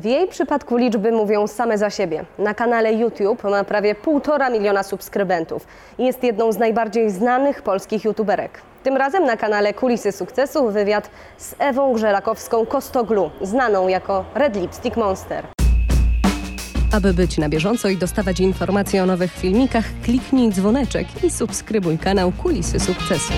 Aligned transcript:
W 0.00 0.04
jej 0.04 0.28
przypadku 0.28 0.76
liczby 0.76 1.12
mówią 1.12 1.46
same 1.46 1.78
za 1.78 1.90
siebie. 1.90 2.24
Na 2.38 2.54
kanale 2.54 2.92
YouTube 2.92 3.44
ma 3.44 3.64
prawie 3.64 3.94
półtora 3.94 4.50
miliona 4.50 4.82
subskrybentów 4.82 5.66
i 5.98 6.04
jest 6.04 6.22
jedną 6.22 6.52
z 6.52 6.58
najbardziej 6.58 7.10
znanych 7.10 7.62
polskich 7.62 8.04
youtuberek. 8.04 8.60
Tym 8.82 8.96
razem 8.96 9.24
na 9.24 9.36
kanale 9.36 9.74
Kulisy 9.74 10.12
Sukcesu 10.12 10.70
wywiad 10.70 11.10
z 11.38 11.54
Ewą 11.58 11.94
Grzelakowską-Kostoglu, 11.94 13.30
znaną 13.42 13.88
jako 13.88 14.24
Red 14.34 14.56
Lipstick 14.56 14.96
Monster. 14.96 15.46
Aby 16.92 17.14
być 17.14 17.38
na 17.38 17.48
bieżąco 17.48 17.88
i 17.88 17.96
dostawać 17.96 18.40
informacje 18.40 19.02
o 19.02 19.06
nowych 19.06 19.32
filmikach, 19.32 19.84
kliknij 20.04 20.50
dzwoneczek 20.50 21.06
i 21.24 21.30
subskrybuj 21.30 21.98
kanał 21.98 22.32
Kulisy 22.42 22.80
Sukcesu. 22.80 23.32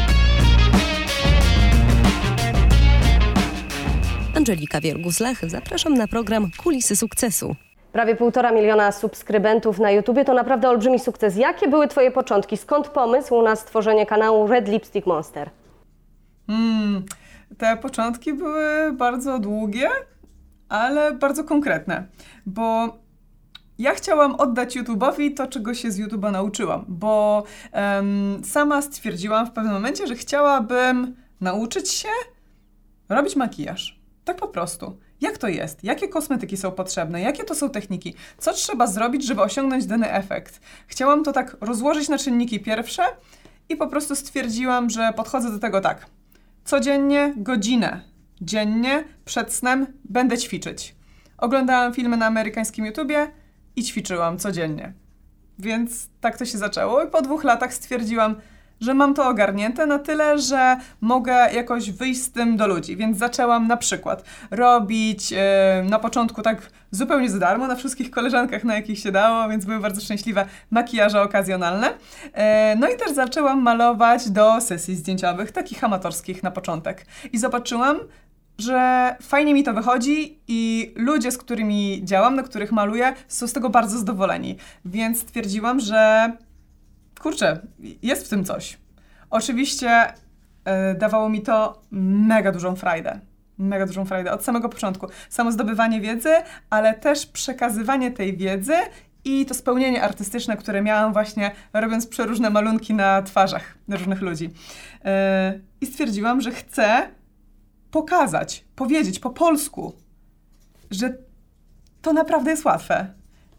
Angelika 4.43 4.81
Wiergus-Lach, 4.81 5.49
zapraszam 5.49 5.95
na 5.95 6.09
program 6.09 6.51
Kulisy 6.63 6.97
Sukcesu. 6.97 7.57
Prawie 7.93 8.17
półtora 8.17 8.53
miliona 8.53 8.93
subskrybentów 8.93 9.79
na 9.79 9.91
YouTubie 9.91 10.25
to 10.25 10.35
naprawdę 10.35 10.69
olbrzymi 10.69 10.99
sukces. 10.99 11.37
Jakie 11.37 11.69
były 11.69 11.89
Twoje 11.89 12.11
początki? 12.11 12.57
Skąd 12.57 12.89
pomysł 12.89 13.43
na 13.43 13.57
stworzenie 13.57 14.07
kanału 14.07 14.47
Red 14.47 14.69
Lipstick 14.69 15.07
Monster? 15.07 15.51
Mm, 16.49 17.05
te 17.59 17.77
początki 17.77 18.35
były 18.35 18.93
bardzo 18.93 19.39
długie, 19.39 19.89
ale 20.69 21.13
bardzo 21.13 21.45
konkretne, 21.45 22.07
bo 22.47 22.97
ja 23.79 23.95
chciałam 23.95 24.35
oddać 24.35 24.77
YouTube'owi 24.77 25.35
to, 25.35 25.47
czego 25.47 25.75
się 25.75 25.91
z 25.91 26.01
YouTube'a 26.01 26.33
nauczyłam, 26.33 26.85
bo 26.89 27.45
um, 27.73 28.41
sama 28.45 28.83
stwierdziłam 28.83 29.47
w 29.47 29.51
pewnym 29.51 29.73
momencie, 29.73 30.07
że 30.07 30.15
chciałabym 30.15 31.17
nauczyć 31.41 31.91
się 31.91 32.09
robić 33.09 33.37
makijaż. 33.37 34.02
Tak 34.25 34.37
po 34.37 34.49
prostu. 34.49 34.99
Jak 35.21 35.39
to 35.39 35.49
jest? 35.49 35.85
Jakie 35.85 36.09
kosmetyki 36.09 36.57
są 36.57 36.73
potrzebne? 36.73 37.21
Jakie 37.21 37.45
to 37.45 37.55
są 37.55 37.71
techniki? 37.71 38.15
Co 38.39 38.53
trzeba 38.53 38.87
zrobić, 38.87 39.27
żeby 39.27 39.43
osiągnąć 39.43 39.87
dany 39.87 40.13
efekt? 40.13 40.61
Chciałam 40.87 41.25
to 41.25 41.33
tak 41.33 41.57
rozłożyć 41.61 42.09
na 42.09 42.19
czynniki 42.19 42.61
pierwsze 42.61 43.03
i 43.69 43.77
po 43.77 43.87
prostu 43.87 44.17
stwierdziłam, 44.17 44.91
że 44.91 45.13
podchodzę 45.17 45.51
do 45.51 45.59
tego 45.59 45.81
tak. 45.81 46.07
Codziennie 46.65 47.35
godzinę 47.37 48.13
dziennie 48.43 49.05
przed 49.25 49.53
snem 49.53 49.87
będę 50.05 50.39
ćwiczyć. 50.39 50.95
Oglądałam 51.39 51.95
filmy 51.95 52.17
na 52.17 52.27
amerykańskim 52.27 52.87
YouTubie 52.87 53.31
i 53.77 53.85
ćwiczyłam 53.85 54.39
codziennie. 54.39 54.93
Więc 55.59 56.09
tak 56.21 56.39
to 56.39 56.45
się 56.45 56.59
zaczęło 56.59 57.05
i 57.05 57.11
po 57.11 57.23
dwóch 57.23 57.45
latach 57.45 57.75
stwierdziłam, 57.75 58.37
że 58.83 58.95
mam 58.95 59.15
to 59.15 59.29
ogarnięte 59.29 59.87
na 59.87 59.99
tyle, 59.99 60.39
że 60.39 60.77
mogę 61.01 61.53
jakoś 61.53 61.91
wyjść 61.91 62.23
z 62.23 62.33
tym 62.33 62.57
do 62.57 62.67
ludzi. 62.67 62.97
Więc 62.97 63.19
zaczęłam 63.19 63.67
na 63.67 63.77
przykład 63.77 64.25
robić 64.51 65.33
e, 65.33 65.85
na 65.91 65.99
początku 65.99 66.43
tak 66.43 66.71
zupełnie 66.91 67.31
za 67.31 67.39
darmo 67.39 67.67
na 67.67 67.77
wszystkich 67.77 68.11
koleżankach, 68.11 68.65
na 68.65 68.75
jakich 68.75 68.99
się 68.99 69.13
dało, 69.13 69.49
więc 69.49 69.65
były 69.65 69.81
bardzo 69.81 70.01
szczęśliwe 70.01 70.47
makijaże 70.71 71.23
okazjonalne. 71.23 71.91
E, 72.33 72.77
no 72.77 72.89
i 72.89 72.97
też 72.97 73.13
zaczęłam 73.13 73.63
malować 73.63 74.31
do 74.31 74.61
sesji 74.61 74.97
zdjęciowych, 74.97 75.53
takich 75.53 75.85
amatorskich 75.85 76.43
na 76.43 76.51
początek. 76.51 77.07
I 77.33 77.39
zobaczyłam, 77.39 77.99
że 78.59 79.17
fajnie 79.23 79.55
mi 79.55 79.63
to 79.63 79.75
wychodzi 79.75 80.39
i 80.49 80.93
ludzie, 80.97 81.31
z 81.31 81.39
którymi 81.39 82.01
działam, 82.05 82.37
na 82.37 82.43
których 82.43 82.73
maluję, 82.73 83.15
są 83.29 83.47
z 83.47 83.53
tego 83.53 83.71
bardzo 83.71 83.99
zadowoleni. 83.99 84.57
Więc 84.85 85.21
stwierdziłam, 85.21 85.81
że 85.81 86.33
kurczę, 87.23 87.61
jest 88.03 88.27
w 88.27 88.29
tym 88.29 88.45
coś. 88.45 88.79
Oczywiście 89.31 90.13
yy, 90.67 90.73
dawało 90.99 91.29
mi 91.29 91.43
to 91.43 91.83
mega 91.91 92.53
dużą 92.53 92.77
frajdę. 92.77 93.21
Mega 93.59 93.87
dużą 93.87 94.05
frajdę 94.05 94.33
od 94.33 94.45
samego 94.45 94.69
początku. 94.69 95.07
Samo 95.29 95.53
zdobywanie 95.53 96.01
wiedzy, 96.01 96.33
ale 96.71 96.95
też 96.95 97.27
przekazywanie 97.27 98.11
tej 98.11 98.37
wiedzy 98.37 98.75
i 99.25 99.47
to 99.47 99.55
spełnienie 99.55 100.03
artystyczne, 100.03 100.57
które 100.57 100.83
miałam 100.83 101.13
właśnie 101.13 101.51
robiąc 101.73 102.07
przeróżne 102.07 102.51
malunki 102.51 102.95
na 102.95 103.23
twarzach 103.23 103.79
różnych 103.89 104.21
ludzi. 104.21 104.45
Yy, 104.45 105.11
I 105.81 105.87
stwierdziłam, 105.87 106.41
że 106.41 106.51
chcę 106.51 107.09
pokazać, 107.91 108.65
powiedzieć 108.77 109.19
po 109.19 109.31
polsku, 109.31 109.93
że 110.91 111.17
to 112.03 112.13
naprawdę 112.13 112.51
jest 112.51 112.65
łatwe 112.65 113.07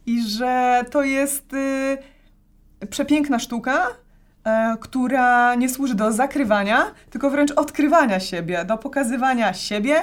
i 0.06 0.24
że 0.28 0.84
to 0.92 1.04
jest. 1.04 1.54
Yy, 1.54 2.13
przepiękna 2.90 3.40
sztuka, 3.40 3.88
e, 4.44 4.76
która 4.82 5.56
nie 5.56 5.70
służy 5.70 5.96
do 5.96 6.12
zakrywania, 6.12 6.92
tylko 7.10 7.30
wręcz 7.30 7.52
odkrywania 7.52 8.20
siebie, 8.20 8.66
do 8.66 8.78
pokazywania 8.78 9.54
siebie, 9.54 9.96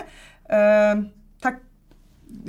e, 0.50 1.02
tak, 1.40 1.60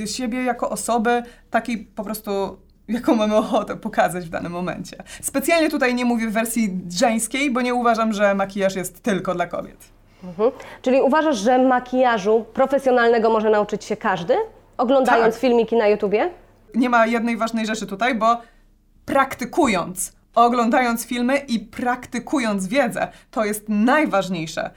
siebie 0.05 0.43
jako 0.43 0.69
osoby, 0.69 1.23
takiej 1.49 1.77
po 1.77 2.03
prostu 2.03 2.57
jaką 2.87 3.15
mamy 3.15 3.35
ochotę 3.35 3.75
pokazać 3.75 4.25
w 4.25 4.29
danym 4.29 4.51
momencie. 4.51 4.97
Specjalnie 5.21 5.69
tutaj 5.69 5.95
nie 5.95 6.05
mówię 6.05 6.27
w 6.27 6.33
wersji 6.33 6.79
żeńskiej, 6.89 7.51
bo 7.51 7.61
nie 7.61 7.73
uważam, 7.73 8.13
że 8.13 8.35
makijaż 8.35 8.75
jest 8.75 9.03
tylko 9.03 9.35
dla 9.35 9.47
kobiet. 9.47 9.89
Mhm. 10.23 10.51
Czyli 10.81 11.01
uważasz, 11.01 11.37
że 11.37 11.57
makijażu 11.57 12.45
profesjonalnego 12.53 13.29
może 13.29 13.49
nauczyć 13.49 13.83
się 13.83 13.97
każdy, 13.97 14.35
oglądając 14.77 15.35
tak. 15.35 15.41
filmiki 15.41 15.75
na 15.75 15.87
YouTubie? 15.87 16.29
Nie 16.75 16.89
ma 16.89 17.05
jednej 17.05 17.37
ważnej 17.37 17.65
rzeczy 17.65 17.87
tutaj, 17.87 18.15
bo 18.15 18.37
praktykując 19.05 20.13
oglądając 20.35 21.05
filmy 21.05 21.37
i 21.37 21.59
praktykując 21.59 22.67
wiedzę. 22.67 23.07
To 23.31 23.45
jest 23.45 23.69
najważniejsze. 23.69 24.71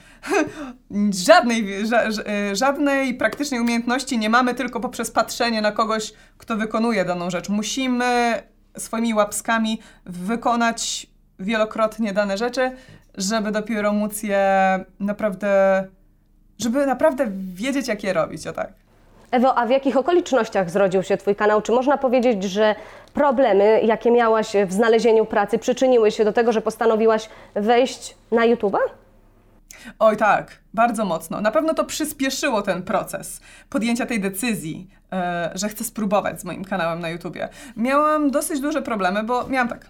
Żadnej, 1.26 1.86
ża, 1.86 2.02
e, 2.02 2.56
żadnej 2.56 3.14
praktycznej 3.14 3.60
umiejętności 3.60 4.18
nie 4.18 4.30
mamy 4.30 4.54
tylko 4.54 4.80
poprzez 4.80 5.10
patrzenie 5.10 5.62
na 5.62 5.72
kogoś, 5.72 6.12
kto 6.38 6.56
wykonuje 6.56 7.04
daną 7.04 7.30
rzecz. 7.30 7.48
Musimy 7.48 8.42
swoimi 8.78 9.14
łapskami 9.14 9.80
wykonać 10.06 11.06
wielokrotnie 11.38 12.12
dane 12.12 12.38
rzeczy, 12.38 12.70
żeby 13.14 13.52
dopiero 13.52 13.92
móc 13.92 14.22
je 14.22 14.84
naprawdę, 15.00 15.84
żeby 16.58 16.86
naprawdę 16.86 17.26
wiedzieć, 17.54 17.88
jak 17.88 18.04
je 18.04 18.12
robić, 18.12 18.46
o 18.46 18.52
tak. 18.52 18.83
Ewo, 19.34 19.58
a 19.58 19.66
w 19.66 19.70
jakich 19.70 19.96
okolicznościach 19.96 20.70
zrodził 20.70 21.02
się 21.02 21.16
Twój 21.16 21.36
kanał? 21.36 21.62
Czy 21.62 21.72
można 21.72 21.98
powiedzieć, 21.98 22.42
że 22.42 22.74
problemy, 23.14 23.80
jakie 23.84 24.10
miałaś 24.10 24.52
w 24.66 24.72
znalezieniu 24.72 25.26
pracy, 25.26 25.58
przyczyniły 25.58 26.10
się 26.10 26.24
do 26.24 26.32
tego, 26.32 26.52
że 26.52 26.60
postanowiłaś 26.60 27.28
wejść 27.54 28.16
na 28.30 28.42
YouTube'a? 28.42 28.78
Oj 29.98 30.16
tak, 30.16 30.58
bardzo 30.74 31.04
mocno. 31.04 31.40
Na 31.40 31.50
pewno 31.50 31.74
to 31.74 31.84
przyspieszyło 31.84 32.62
ten 32.62 32.82
proces 32.82 33.40
podjęcia 33.70 34.06
tej 34.06 34.20
decyzji, 34.20 34.90
yy, 35.12 35.18
że 35.54 35.68
chcę 35.68 35.84
spróbować 35.84 36.40
z 36.40 36.44
moim 36.44 36.64
kanałem 36.64 37.00
na 37.00 37.08
YouTubie. 37.08 37.48
Miałam 37.76 38.30
dosyć 38.30 38.60
duże 38.60 38.82
problemy, 38.82 39.22
bo 39.22 39.48
miałam 39.48 39.68
tak, 39.68 39.86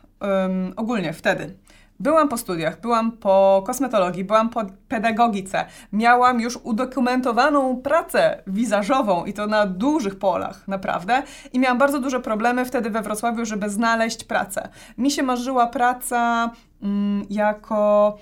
ogólnie 0.76 1.12
wtedy 1.12 1.55
Byłam 2.00 2.28
po 2.28 2.37
studiach, 2.37 2.81
byłam 2.81 3.12
po 3.12 3.62
kosmetologii, 3.66 4.25
byłam 4.25 4.49
po 4.50 4.62
pedagogice. 4.88 5.65
Miałam 5.93 6.41
już 6.41 6.59
udokumentowaną 6.62 7.77
pracę 7.77 8.43
wizażową 8.47 9.25
i 9.25 9.32
to 9.32 9.47
na 9.47 9.66
dużych 9.66 10.19
polach, 10.19 10.69
naprawdę. 10.69 11.22
I 11.53 11.59
miałam 11.59 11.78
bardzo 11.78 12.00
duże 12.00 12.21
problemy 12.21 12.65
wtedy 12.65 12.91
we 12.91 13.03
Wrocławiu, 13.03 13.44
żeby 13.44 13.71
znaleźć 13.71 14.25
pracę. 14.25 14.69
Mi 14.99 15.10
się 15.10 15.22
marzyła 15.22 15.66
praca 15.66 16.50
mm, 16.82 17.27
jako 17.31 18.16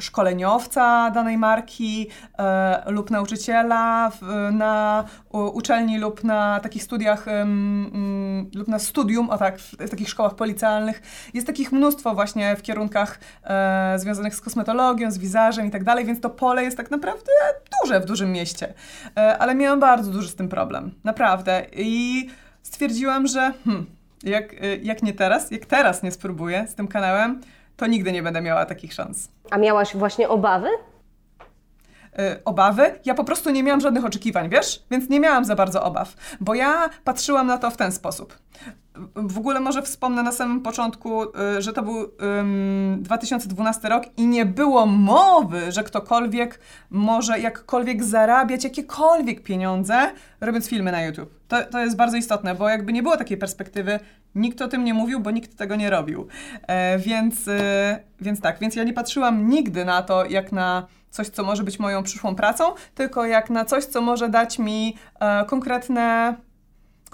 szkoleniowca 0.00 1.10
danej 1.10 1.38
marki 1.38 2.06
e, 2.38 2.90
lub 2.92 3.10
nauczyciela 3.10 4.12
na 4.52 5.04
uczelni 5.30 5.98
lub 5.98 6.24
na 6.24 6.60
takich 6.60 6.82
studiach 6.82 7.28
mm, 7.28 8.50
lub 8.54 8.68
na 8.68 8.78
studium, 8.78 9.30
o 9.30 9.38
tak, 9.38 9.58
w, 9.58 9.90
takich 9.90 10.08
szkołach 10.08 10.34
policjalnych. 10.34 11.02
Jest 11.34 11.46
takich 11.46 11.72
mnóstwo 11.72 12.14
właśnie 12.14 12.56
w 12.56 12.62
kierunkach 12.62 13.18
e, 13.44 13.98
związanych 13.98 14.34
z 14.34 14.40
kosmetologią, 14.40 15.10
z 15.10 15.18
wizażem 15.18 15.66
i 15.66 15.70
tak 15.70 15.84
dalej, 15.84 16.04
więc 16.04 16.20
to 16.20 16.30
pole 16.30 16.64
jest 16.64 16.76
tak 16.76 16.90
naprawdę 16.90 17.30
duże 17.82 18.00
w 18.00 18.04
dużym 18.04 18.32
mieście. 18.32 18.74
E, 19.16 19.38
ale 19.38 19.54
miałam 19.54 19.80
bardzo 19.80 20.10
duży 20.10 20.28
z 20.28 20.34
tym 20.34 20.48
problem, 20.48 20.94
naprawdę. 21.04 21.66
I 21.72 22.26
stwierdziłam, 22.62 23.26
że 23.26 23.52
hmm, 23.64 23.86
jak, 24.22 24.54
jak 24.82 25.02
nie 25.02 25.12
teraz, 25.12 25.50
jak 25.50 25.66
teraz 25.66 26.02
nie 26.02 26.12
spróbuję 26.12 26.66
z 26.68 26.74
tym 26.74 26.88
kanałem, 26.88 27.40
to 27.76 27.86
nigdy 27.86 28.12
nie 28.12 28.22
będę 28.22 28.40
miała 28.40 28.66
takich 28.66 28.92
szans. 28.92 29.28
A 29.50 29.58
miałaś 29.58 29.96
właśnie 29.96 30.28
obawy? 30.28 30.68
Yy, 32.18 32.42
obawy? 32.44 32.98
Ja 33.04 33.14
po 33.14 33.24
prostu 33.24 33.50
nie 33.50 33.62
miałam 33.62 33.80
żadnych 33.80 34.04
oczekiwań, 34.04 34.48
wiesz? 34.48 34.84
Więc 34.90 35.08
nie 35.10 35.20
miałam 35.20 35.44
za 35.44 35.56
bardzo 35.56 35.82
obaw, 35.82 36.14
bo 36.40 36.54
ja 36.54 36.90
patrzyłam 37.04 37.46
na 37.46 37.58
to 37.58 37.70
w 37.70 37.76
ten 37.76 37.92
sposób. 37.92 38.38
W 39.14 39.38
ogóle 39.38 39.60
może 39.60 39.82
wspomnę 39.82 40.22
na 40.22 40.32
samym 40.32 40.60
początku, 40.60 41.22
y, 41.22 41.62
że 41.62 41.72
to 41.72 41.82
był 41.82 42.10
ym, 42.40 42.98
2012 43.00 43.88
rok 43.88 44.04
i 44.16 44.26
nie 44.26 44.46
było 44.46 44.86
mowy, 44.86 45.72
że 45.72 45.84
ktokolwiek 45.84 46.60
może 46.90 47.40
jakkolwiek 47.40 48.04
zarabiać 48.04 48.64
jakiekolwiek 48.64 49.42
pieniądze, 49.42 50.12
robiąc 50.40 50.68
filmy 50.68 50.92
na 50.92 51.02
YouTube. 51.02 51.34
To, 51.48 51.62
to 51.62 51.80
jest 51.80 51.96
bardzo 51.96 52.16
istotne, 52.16 52.54
bo 52.54 52.68
jakby 52.68 52.92
nie 52.92 53.02
było 53.02 53.16
takiej 53.16 53.36
perspektywy, 53.36 54.00
nikt 54.34 54.62
o 54.62 54.68
tym 54.68 54.84
nie 54.84 54.94
mówił, 54.94 55.20
bo 55.20 55.30
nikt 55.30 55.56
tego 55.56 55.76
nie 55.76 55.90
robił. 55.90 56.28
E, 56.66 56.98
więc, 56.98 57.48
y, 57.48 57.60
więc 58.20 58.40
tak, 58.40 58.58
więc 58.58 58.76
ja 58.76 58.84
nie 58.84 58.92
patrzyłam 58.92 59.48
nigdy 59.48 59.84
na 59.84 60.02
to, 60.02 60.24
jak 60.24 60.52
na 60.52 60.86
coś, 61.10 61.28
co 61.28 61.44
może 61.44 61.64
być 61.64 61.78
moją 61.78 62.02
przyszłą 62.02 62.34
pracą, 62.34 62.64
tylko 62.94 63.26
jak 63.26 63.50
na 63.50 63.64
coś, 63.64 63.84
co 63.84 64.00
może 64.00 64.28
dać 64.28 64.58
mi 64.58 64.96
e, 65.20 65.44
konkretne 65.44 66.34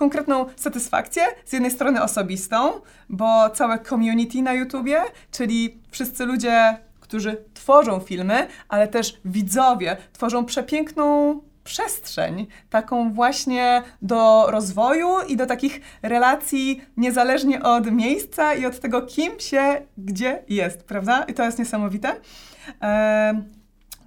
konkretną 0.00 0.47
satysfakcję, 0.56 1.23
z 1.44 1.52
jednej 1.52 1.70
strony 1.70 2.02
osobistą, 2.02 2.73
bo 3.08 3.50
całe 3.50 3.79
community 3.79 4.43
na 4.43 4.52
YouTubie, 4.52 5.02
czyli 5.31 5.81
wszyscy 5.91 6.26
ludzie, 6.26 6.79
którzy 7.00 7.44
tworzą 7.55 8.00
filmy, 8.00 8.47
ale 8.69 8.88
też 8.88 9.20
widzowie, 9.25 9.97
tworzą 10.12 10.44
przepiękną 10.44 11.41
przestrzeń, 11.64 12.47
taką 12.70 13.12
właśnie 13.12 13.82
do 14.02 14.47
rozwoju 14.50 15.08
i 15.29 15.37
do 15.37 15.47
takich 15.47 15.81
relacji 16.03 16.81
niezależnie 16.96 17.62
od 17.62 17.91
miejsca 17.91 18.55
i 18.55 18.67
od 18.67 18.81
tego, 18.81 19.03
kim 19.03 19.41
się 19.41 19.82
gdzie 19.99 20.43
jest, 20.49 20.85
prawda? 20.85 21.23
I 21.23 21.35
to 21.35 21.44
jest 21.44 21.58
niesamowite. 21.58 22.17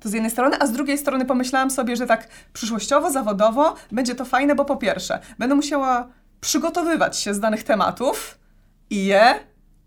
To 0.03 0.09
z 0.09 0.13
jednej 0.13 0.31
strony, 0.31 0.57
a 0.59 0.67
z 0.67 0.71
drugiej 0.71 0.97
strony 0.97 1.25
pomyślałam 1.25 1.71
sobie, 1.71 1.95
że 1.95 2.05
tak 2.05 2.27
przyszłościowo, 2.53 3.11
zawodowo 3.11 3.75
będzie 3.91 4.15
to 4.15 4.25
fajne, 4.25 4.55
bo 4.55 4.65
po 4.65 4.77
pierwsze, 4.77 5.19
będę 5.39 5.55
musiała 5.55 6.07
przygotowywać 6.41 7.17
się 7.17 7.33
z 7.33 7.39
danych 7.39 7.63
tematów 7.63 8.39
i 8.89 9.05
je 9.05 9.39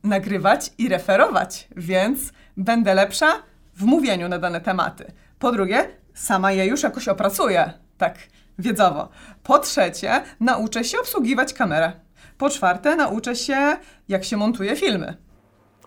nagrywać 0.04 0.70
i 0.78 0.88
referować, 0.88 1.68
więc 1.76 2.20
będę 2.56 2.94
lepsza 2.94 3.26
w 3.74 3.84
mówieniu 3.84 4.28
na 4.28 4.38
dane 4.38 4.60
tematy. 4.60 5.12
Po 5.38 5.52
drugie, 5.52 5.88
sama 6.14 6.52
je 6.52 6.66
już 6.66 6.82
jakoś 6.82 7.08
opracuję, 7.08 7.72
tak 7.98 8.18
wiedzowo. 8.58 9.08
Po 9.42 9.58
trzecie, 9.58 10.22
nauczę 10.40 10.84
się 10.84 11.00
obsługiwać 11.00 11.54
kamerę. 11.54 11.92
Po 12.38 12.50
czwarte, 12.50 12.96
nauczę 12.96 13.36
się, 13.36 13.76
jak 14.08 14.24
się 14.24 14.36
montuje 14.36 14.76
filmy. 14.76 15.16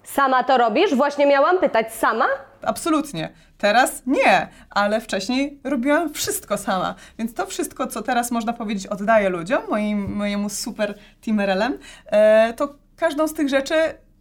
Sama 0.04 0.44
to 0.44 0.58
robisz? 0.58 0.96
Właśnie 0.96 1.28
miałam 1.28 1.60
pytać, 1.60 1.94
sama? 1.94 2.26
Absolutnie. 2.62 3.30
Teraz 3.60 4.02
nie, 4.06 4.48
ale 4.70 5.02
wcześniej 5.02 5.60
robiłam 5.64 6.14
wszystko 6.14 6.58
sama. 6.58 6.96
Więc 7.18 7.34
to 7.34 7.46
wszystko, 7.46 7.88
co 7.88 8.02
teraz 8.02 8.32
można 8.32 8.54
powiedzieć, 8.54 8.88
oddaję 8.88 9.30
ludziom, 9.30 9.62
moim, 9.70 10.16
mojemu 10.16 10.50
super 10.50 10.94
teamerelem, 11.26 11.78
e, 12.06 12.54
to 12.54 12.70
każdą 12.96 13.28
z 13.28 13.34
tych 13.34 13.50
rzeczy 13.50 13.74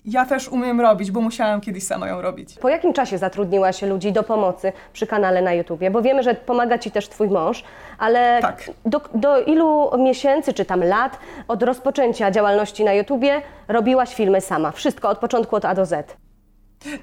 ja 0.04 0.26
też 0.26 0.48
umiem 0.48 0.80
robić, 0.80 1.10
bo 1.10 1.20
musiałam 1.20 1.60
kiedyś 1.60 1.84
sama 1.86 2.08
ją 2.08 2.22
robić. 2.22 2.54
Po 2.54 2.68
jakim 2.68 2.92
czasie 2.92 3.18
zatrudniłaś 3.18 3.82
ludzi 3.82 4.12
do 4.12 4.22
pomocy 4.22 4.72
przy 4.92 5.06
kanale 5.06 5.42
na 5.42 5.52
YouTubie? 5.52 5.90
Bo 5.90 6.02
wiemy, 6.02 6.22
że 6.22 6.34
pomaga 6.34 6.78
Ci 6.78 6.90
też 6.90 7.08
Twój 7.08 7.28
mąż, 7.28 7.64
ale 7.98 8.38
Tak. 8.42 8.70
do, 8.84 9.00
do 9.14 9.40
ilu 9.40 9.90
miesięcy 9.98 10.52
czy 10.52 10.64
tam 10.64 10.84
lat 10.84 11.18
od 11.48 11.62
rozpoczęcia 11.62 12.30
działalności 12.30 12.84
na 12.84 12.92
YouTubie 12.92 13.42
robiłaś 13.68 14.14
filmy 14.14 14.40
sama? 14.40 14.72
Wszystko 14.72 15.08
od 15.08 15.18
początku 15.18 15.56
od 15.56 15.64
A 15.64 15.74
do 15.74 15.86
Z. 15.86 16.16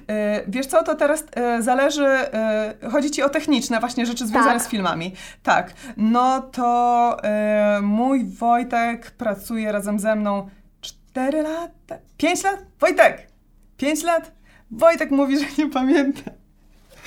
E, 0.08 0.42
Wiesz 0.48 0.66
co, 0.66 0.82
to 0.82 0.94
teraz 0.94 1.24
e, 1.36 1.62
zależy, 1.62 2.06
e, 2.06 2.74
chodzi 2.92 3.10
Ci 3.10 3.22
o 3.22 3.28
techniczne 3.28 3.80
właśnie 3.80 4.06
rzeczy 4.06 4.26
związane 4.26 4.52
Tak. 4.58 4.62
z 4.62 4.68
filmami. 4.68 5.12
Tak, 5.42 5.74
no 5.96 6.40
to 6.40 7.16
mój 7.82 8.24
Wojtek 8.24 9.10
pracuje 9.10 9.72
razem 9.72 9.98
ze 9.98 10.16
mną 10.16 10.48
4 10.80 11.42
lata, 11.42 11.98
5 12.16 12.44
lat? 12.44 12.56
Wojtek! 12.80 13.26
5 13.76 14.02
lat? 14.02 14.32
Wojtek 14.70 15.10
mówi, 15.10 15.38
że 15.38 15.46
nie 15.58 15.70
pamięta. 15.70 16.30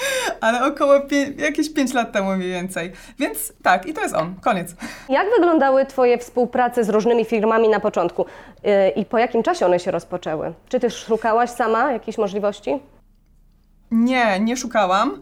Ale 0.41 0.65
około 0.65 0.99
pie- 0.99 1.41
jakieś 1.41 1.73
5 1.73 1.93
lat 1.93 2.11
temu 2.11 2.35
mniej 2.35 2.49
więcej. 2.49 2.91
Więc 3.19 3.53
tak, 3.63 3.85
i 3.85 3.93
to 3.93 4.01
jest 4.01 4.15
on, 4.15 4.35
koniec. 4.41 4.75
Jak 5.09 5.27
wyglądały 5.37 5.85
Twoje 5.85 6.17
współprace 6.17 6.83
z 6.83 6.89
różnymi 6.89 7.25
firmami 7.25 7.69
na 7.69 7.79
początku 7.79 8.25
Yy, 8.63 8.89
i 8.89 9.05
po 9.05 9.17
jakim 9.17 9.43
czasie 9.43 9.65
one 9.65 9.79
się 9.79 9.91
rozpoczęły? 9.91 10.53
Czy 10.69 10.79
Ty 10.79 10.89
szukałaś 10.89 11.49
sama 11.49 11.91
jakichś 11.91 12.17
możliwości? 12.17 12.79
Nie, 13.91 14.39
nie 14.39 14.57
szukałam. 14.57 15.21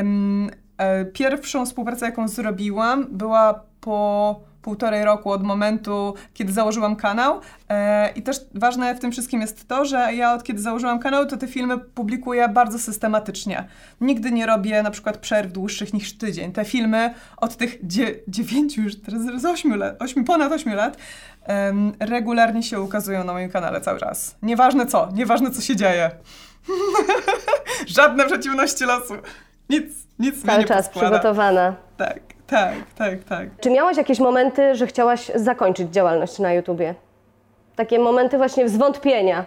Ym, 0.00 0.50
e, 0.78 1.04
pierwszą 1.04 1.66
współpracę, 1.66 2.06
jaką 2.06 2.28
zrobiłam, 2.28 3.06
była 3.10 3.62
po 3.80 4.40
półtorej 4.66 5.04
roku 5.04 5.30
od 5.30 5.42
momentu, 5.42 6.14
kiedy 6.34 6.52
założyłam 6.52 6.96
kanał. 6.96 7.40
E, 7.68 8.10
I 8.16 8.22
też 8.22 8.36
ważne 8.54 8.94
w 8.94 9.00
tym 9.00 9.12
wszystkim 9.12 9.40
jest 9.40 9.68
to, 9.68 9.84
że 9.84 10.14
ja 10.14 10.34
od 10.34 10.42
kiedy 10.44 10.60
założyłam 10.62 10.98
kanał, 10.98 11.26
to 11.26 11.36
te 11.36 11.46
filmy 11.46 11.78
publikuję 11.78 12.48
bardzo 12.48 12.78
systematycznie. 12.78 13.64
Nigdy 14.00 14.30
nie 14.32 14.46
robię 14.46 14.82
na 14.82 14.90
przykład 14.90 15.16
przerw 15.18 15.52
dłuższych 15.52 15.94
niż 15.94 16.18
tydzień. 16.18 16.52
Te 16.52 16.64
filmy 16.64 17.14
od 17.36 17.56
tych 17.56 17.86
dzie- 17.86 18.14
dziewięciu, 18.28 18.80
już 18.82 19.00
teraz 19.02 19.42
z 19.42 19.44
ośmiu 19.44 19.76
lat, 19.76 20.02
ośmiu, 20.02 20.24
ponad 20.24 20.52
ośmiu 20.52 20.74
lat, 20.76 20.96
em, 21.44 21.92
regularnie 22.00 22.62
się 22.62 22.80
ukazują 22.80 23.24
na 23.24 23.32
moim 23.32 23.50
kanale 23.50 23.80
cały 23.80 24.00
czas. 24.00 24.36
Nieważne 24.42 24.86
co, 24.86 25.08
nieważne 25.12 25.50
co 25.50 25.60
się 25.62 25.76
dzieje. 25.76 26.10
Żadne 27.96 28.24
przeciwności 28.26 28.84
losu. 28.84 29.14
Nic, 29.70 29.84
nic 30.18 30.34
mnie 30.34 30.44
Cały 30.46 30.58
nie 30.58 30.64
czas 30.64 30.86
poskłada. 30.88 31.08
przygotowana. 31.18 31.74
Tak, 31.96 32.20
tak, 32.46 32.74
tak, 32.94 33.24
tak. 33.24 33.48
Czy 33.60 33.70
miałaś 33.70 33.96
jakieś 33.96 34.18
momenty, 34.18 34.74
że 34.74 34.86
chciałaś 34.86 35.30
zakończyć 35.34 35.90
działalność 35.90 36.38
na 36.38 36.52
YouTubie? 36.52 36.94
Takie 37.76 37.98
momenty 37.98 38.36
właśnie 38.36 38.68
zwątpienia. 38.68 39.44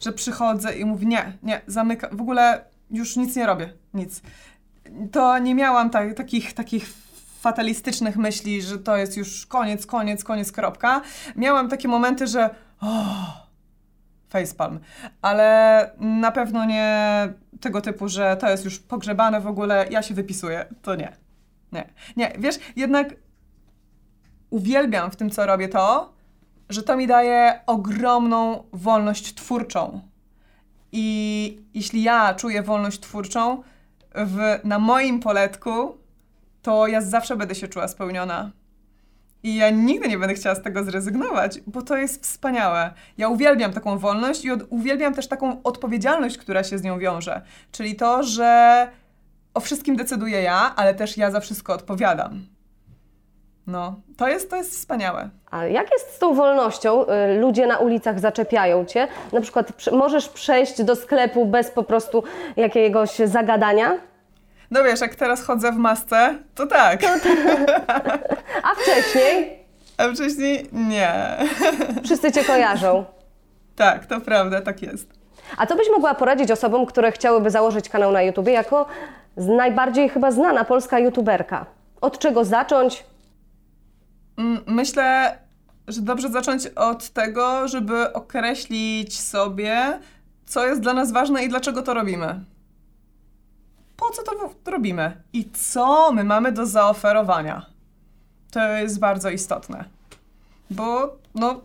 Że 0.00 0.12
przychodzę 0.12 0.76
i 0.76 0.84
mówię, 0.84 1.06
nie, 1.06 1.32
nie, 1.42 1.60
zamykam, 1.66 2.16
w 2.16 2.20
ogóle 2.20 2.64
już 2.90 3.16
nic 3.16 3.36
nie 3.36 3.46
robię, 3.46 3.72
nic. 3.94 4.22
To 5.12 5.38
nie 5.38 5.54
miałam 5.54 5.90
tak, 5.90 6.14
takich, 6.14 6.52
takich 6.52 6.86
fatalistycznych 7.40 8.16
myśli, 8.16 8.62
że 8.62 8.78
to 8.78 8.96
jest 8.96 9.16
już 9.16 9.46
koniec, 9.46 9.86
koniec, 9.86 10.24
koniec, 10.24 10.52
kropka. 10.52 11.00
Miałam 11.36 11.68
takie 11.68 11.88
momenty, 11.88 12.26
że 12.26 12.50
oh, 12.80 13.46
facepalm, 14.28 14.80
ale 15.22 15.90
na 16.00 16.32
pewno 16.32 16.64
nie 16.64 17.28
tego 17.60 17.80
typu, 17.80 18.08
że 18.08 18.36
to 18.36 18.48
jest 18.50 18.64
już 18.64 18.78
pogrzebane 18.78 19.40
w 19.40 19.46
ogóle, 19.46 19.86
ja 19.90 20.02
się 20.02 20.14
wypisuję. 20.14 20.66
To 20.82 20.94
nie. 20.94 21.23
Nie. 21.74 21.92
Nie, 22.16 22.32
wiesz, 22.38 22.58
jednak 22.76 23.14
uwielbiam 24.50 25.10
w 25.10 25.16
tym, 25.16 25.30
co 25.30 25.46
robię 25.46 25.68
to, 25.68 26.12
że 26.68 26.82
to 26.82 26.96
mi 26.96 27.06
daje 27.06 27.60
ogromną 27.66 28.64
wolność 28.72 29.34
twórczą. 29.34 30.00
I 30.92 31.58
jeśli 31.74 32.02
ja 32.02 32.34
czuję 32.34 32.62
wolność 32.62 33.00
twórczą 33.00 33.62
w, 34.14 34.60
na 34.64 34.78
moim 34.78 35.20
poletku, 35.20 35.98
to 36.62 36.86
ja 36.86 37.00
zawsze 37.00 37.36
będę 37.36 37.54
się 37.54 37.68
czuła 37.68 37.88
spełniona. 37.88 38.52
I 39.42 39.54
ja 39.56 39.70
nigdy 39.70 40.08
nie 40.08 40.18
będę 40.18 40.34
chciała 40.34 40.54
z 40.54 40.62
tego 40.62 40.84
zrezygnować, 40.84 41.60
bo 41.66 41.82
to 41.82 41.96
jest 41.96 42.22
wspaniałe. 42.22 42.94
Ja 43.18 43.28
uwielbiam 43.28 43.72
taką 43.72 43.98
wolność 43.98 44.44
i 44.44 44.50
od, 44.50 44.60
uwielbiam 44.70 45.14
też 45.14 45.28
taką 45.28 45.62
odpowiedzialność, 45.62 46.38
która 46.38 46.64
się 46.64 46.78
z 46.78 46.82
nią 46.82 46.98
wiąże. 46.98 47.42
Czyli 47.72 47.96
to, 47.96 48.22
że 48.22 48.88
o 49.54 49.60
wszystkim 49.60 49.96
decyduję 49.96 50.42
ja, 50.42 50.72
ale 50.76 50.94
też 50.94 51.16
ja 51.16 51.30
za 51.30 51.40
wszystko 51.40 51.72
odpowiadam. 51.74 52.46
No, 53.66 53.94
to 54.16 54.28
jest, 54.28 54.50
to 54.50 54.56
jest 54.56 54.70
wspaniałe. 54.70 55.30
A 55.50 55.64
jak 55.66 55.92
jest 55.92 56.14
z 56.14 56.18
tą 56.18 56.34
wolnością? 56.34 57.04
Y, 57.06 57.38
Ludzie 57.40 57.66
na 57.66 57.78
ulicach 57.78 58.20
zaczepiają 58.20 58.84
cię. 58.84 59.08
Na 59.32 59.40
przykład 59.40 59.72
przy- 59.72 59.92
możesz 59.92 60.28
przejść 60.28 60.82
do 60.82 60.96
sklepu 60.96 61.46
bez 61.46 61.70
po 61.70 61.82
prostu 61.82 62.22
jakiegoś 62.56 63.10
zagadania, 63.10 63.98
No 64.70 64.84
wiesz, 64.84 65.00
jak 65.00 65.14
teraz 65.14 65.42
chodzę 65.42 65.72
w 65.72 65.76
masce, 65.76 66.38
to 66.54 66.66
tak. 66.66 67.00
a 68.62 68.74
wcześniej 68.74 69.58
A 69.96 70.08
wcześniej 70.08 70.68
nie. 70.72 71.36
wszyscy 72.04 72.32
cię 72.32 72.44
kojarzą. 72.44 73.04
Tak, 73.76 74.06
to 74.06 74.20
prawda, 74.20 74.60
tak 74.60 74.82
jest. 74.82 75.08
A 75.56 75.66
co 75.66 75.76
byś 75.76 75.86
mogła 75.90 76.14
poradzić 76.14 76.50
osobom, 76.50 76.86
które 76.86 77.12
chciałyby 77.12 77.50
założyć 77.50 77.88
kanał 77.88 78.12
na 78.12 78.22
YouTubie 78.22 78.52
jako 78.52 78.86
najbardziej 79.36 80.08
chyba 80.08 80.30
znana 80.30 80.64
polska 80.64 80.98
YouTuberka? 80.98 81.66
Od 82.00 82.18
czego 82.18 82.44
zacząć? 82.44 83.04
Mm, 84.36 84.62
Myślę, 84.66 85.38
że 85.88 86.00
dobrze 86.00 86.28
zacząć 86.28 86.66
od 86.66 87.08
tego, 87.08 87.68
żeby 87.68 88.12
określić 88.12 89.20
sobie, 89.20 90.00
co 90.46 90.66
jest 90.66 90.80
dla 90.80 90.94
nas 90.94 91.12
ważne 91.12 91.44
i 91.44 91.48
dlaczego 91.48 91.82
to 91.82 91.94
robimy. 91.94 92.44
Po 93.96 94.10
co 94.10 94.22
to 94.22 94.32
robimy 94.70 95.22
i 95.32 95.50
co 95.50 96.12
my 96.12 96.24
mamy 96.24 96.52
do 96.52 96.66
zaoferowania. 96.66 97.66
To 98.50 98.68
jest 98.68 98.98
bardzo 98.98 99.30
istotne. 99.30 99.84
Bo 100.70 101.16
no, 101.34 101.60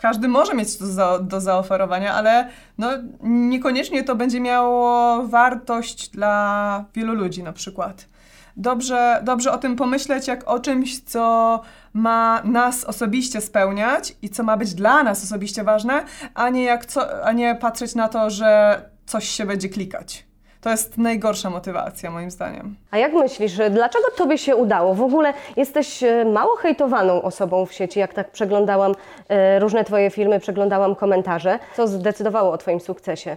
każdy 0.00 0.28
może 0.28 0.54
mieć 0.54 0.78
to 0.78 0.86
za, 0.86 1.18
do 1.18 1.40
zaoferowania, 1.40 2.14
ale 2.14 2.48
no, 2.78 2.90
niekoniecznie 3.22 4.04
to 4.04 4.16
będzie 4.16 4.40
miało 4.40 5.22
wartość 5.22 6.08
dla 6.08 6.84
wielu 6.94 7.14
ludzi 7.14 7.42
na 7.42 7.52
przykład. 7.52 8.08
dobrze, 8.56 9.20
dobrze 9.24 9.52
o 9.52 9.58
tym 9.58 9.76
pomyśleć 9.76 10.28
jak 10.28 10.50
o 10.50 10.58
czymś, 10.58 11.00
co 11.00 11.62
ma 11.92 12.42
nas 12.44 12.84
osobiście 12.84 13.40
spełniać 13.40 14.16
i 14.22 14.30
co 14.30 14.42
ma 14.42 14.56
być 14.56 14.74
dla 14.74 15.02
nas 15.02 15.24
osobiście 15.24 15.64
ważne, 15.64 16.04
a 16.34 16.48
nie, 16.48 16.64
jak 16.64 16.86
co, 16.86 17.24
a 17.24 17.32
nie 17.32 17.54
patrzeć 17.54 17.94
na 17.94 18.08
to, 18.08 18.30
że 18.30 18.82
coś 19.06 19.28
się 19.28 19.46
będzie 19.46 19.68
klikać. 19.68 20.29
To 20.60 20.70
jest 20.70 20.98
najgorsza 20.98 21.50
motywacja, 21.50 22.10
moim 22.10 22.30
zdaniem. 22.30 22.76
A 22.90 22.98
jak 22.98 23.12
myślisz, 23.12 23.52
dlaczego 23.70 24.04
Tobie 24.16 24.38
się 24.38 24.56
udało? 24.56 24.94
W 24.94 25.02
ogóle 25.02 25.32
jesteś 25.56 26.02
e, 26.02 26.24
mało 26.24 26.56
hejtowaną 26.56 27.22
osobą 27.22 27.66
w 27.66 27.72
sieci, 27.72 27.98
jak 28.00 28.14
tak 28.14 28.30
przeglądałam 28.32 28.94
e, 29.28 29.58
różne 29.58 29.84
Twoje 29.84 30.10
filmy, 30.10 30.40
przeglądałam 30.40 30.94
komentarze. 30.94 31.58
Co 31.76 31.88
zdecydowało 31.88 32.52
o 32.52 32.58
Twoim 32.58 32.80
sukcesie? 32.80 33.36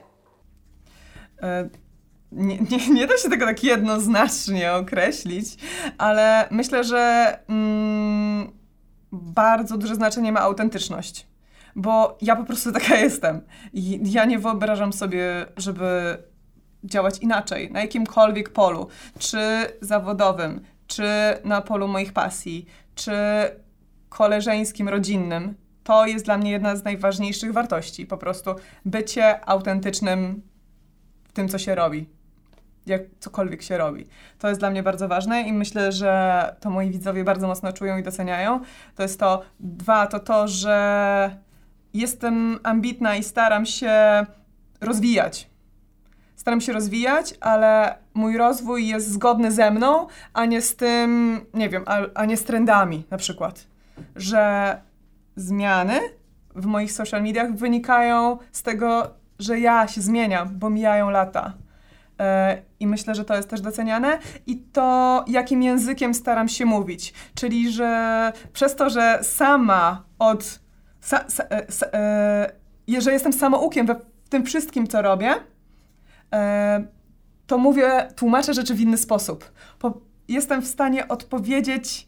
E, 1.42 1.70
Nie, 2.32 2.58
nie, 2.58 2.90
nie 2.94 3.08
da 3.08 3.18
się 3.18 3.30
tego 3.30 3.46
tak 3.46 3.64
jednoznacznie 3.64 4.74
określić, 4.74 5.46
ale 5.98 6.48
myślę, 6.52 6.84
że 6.84 7.34
mm, 7.50 8.52
bardzo 9.12 9.78
duże 9.78 9.96
znaczenie 9.96 10.32
ma 10.32 10.40
autentyczność. 10.40 11.28
Bo 11.76 12.18
ja 12.22 12.36
po 12.36 12.44
prostu 12.44 12.72
taka 12.80 12.96
jestem. 12.96 13.42
Ja 14.04 14.26
nie 14.26 14.40
wyobrażam 14.40 14.94
sobie, 14.94 15.46
żeby 15.58 16.18
działać 16.84 17.18
inaczej 17.18 17.72
na 17.72 17.82
jakimkolwiek 17.82 18.50
polu, 18.50 18.88
czy 19.20 19.40
zawodowym, 19.82 20.62
czy 20.88 21.04
na 21.44 21.62
polu 21.62 21.88
moich 21.88 22.14
pasji, 22.14 22.66
czy 22.96 23.12
koleżeńskim, 24.10 24.90
rodzinnym. 24.90 25.56
To 25.84 26.06
jest 26.06 26.26
dla 26.26 26.38
mnie 26.38 26.52
jedna 26.52 26.76
z 26.76 26.84
najważniejszych 26.84 27.54
wartości. 27.54 28.06
Po 28.06 28.18
prostu 28.18 28.56
bycie 28.86 29.50
autentycznym 29.50 30.42
w 31.24 31.32
tym, 31.32 31.50
co 31.50 31.58
się 31.58 31.76
robi. 31.76 32.10
Jak 32.86 33.02
cokolwiek 33.20 33.62
się 33.62 33.78
robi. 33.78 34.06
To 34.40 34.48
jest 34.48 34.62
dla 34.62 34.70
mnie 34.70 34.84
bardzo 34.84 35.08
ważne 35.08 35.42
i 35.42 35.54
myślę, 35.54 35.92
że 35.92 36.56
to 36.60 36.70
moi 36.70 36.90
widzowie 36.90 37.24
bardzo 37.24 37.48
mocno 37.48 37.74
czują 37.74 37.98
i 37.98 38.04
doceniają. 38.04 38.60
To 38.96 39.04
jest 39.04 39.20
to. 39.20 39.42
Dwa, 39.60 40.08
to 40.08 40.20
to, 40.20 40.48
że 40.48 41.38
jestem 41.94 42.60
ambitna 42.64 43.16
i 43.16 43.24
staram 43.24 43.66
się 43.66 44.26
rozwijać. 44.82 45.53
Staram 46.44 46.62
się 46.62 46.74
rozwijać, 46.74 47.34
ale 47.42 47.96
mój 48.14 48.38
rozwój 48.38 48.88
jest 48.88 49.12
zgodny 49.12 49.52
ze 49.52 49.72
mną, 49.72 50.08
a 50.34 50.46
nie 50.46 50.62
z 50.62 50.76
tym, 50.76 51.42
nie 51.54 51.70
wiem, 51.70 51.84
a, 51.86 52.00
a 52.16 52.26
nie 52.26 52.38
z 52.38 52.44
trendami 52.44 53.04
na 53.12 53.18
przykład. 53.18 53.68
Że 54.16 54.78
zmiany 55.36 56.00
w 56.56 56.66
moich 56.66 56.92
social 56.92 57.24
mediach 57.24 57.56
wynikają 57.56 58.38
z 58.52 58.64
tego, 58.64 59.14
że 59.40 59.60
ja 59.60 59.88
się 59.88 60.02
zmieniam, 60.02 60.60
bo 60.60 60.70
mijają 60.70 61.10
lata. 61.10 61.54
E, 62.20 62.62
I 62.80 62.88
myślę, 62.88 63.16
że 63.16 63.26
to 63.26 63.36
jest 63.36 63.50
też 63.50 63.62
doceniane. 63.62 64.20
I 64.48 64.58
to, 64.58 65.26
jakim 65.28 65.64
językiem 65.64 66.14
staram 66.14 66.48
się 66.48 66.66
mówić. 66.66 67.14
Czyli, 67.36 67.72
że 67.72 68.32
przez 68.54 68.76
to, 68.76 68.90
że 68.90 69.20
sama 69.22 70.04
od. 70.20 70.60
Sa, 71.02 71.26
sa, 71.28 71.44
e, 71.50 71.72
sa, 71.72 71.86
e, 71.94 73.02
że 73.02 73.14
jestem 73.14 73.34
samoukiem 73.34 73.86
we 73.86 73.96
w 74.24 74.30
tym 74.30 74.46
wszystkim, 74.46 74.88
co 74.88 75.02
robię, 75.02 75.36
to 77.48 77.58
mówię, 77.58 78.08
tłumaczę 78.16 78.54
rzeczy 78.54 78.74
w 78.74 78.82
inny 78.82 78.98
sposób. 78.98 79.52
Po, 79.80 79.94
jestem 80.28 80.62
w 80.62 80.68
stanie 80.68 81.08
odpowiedzieć, 81.08 82.08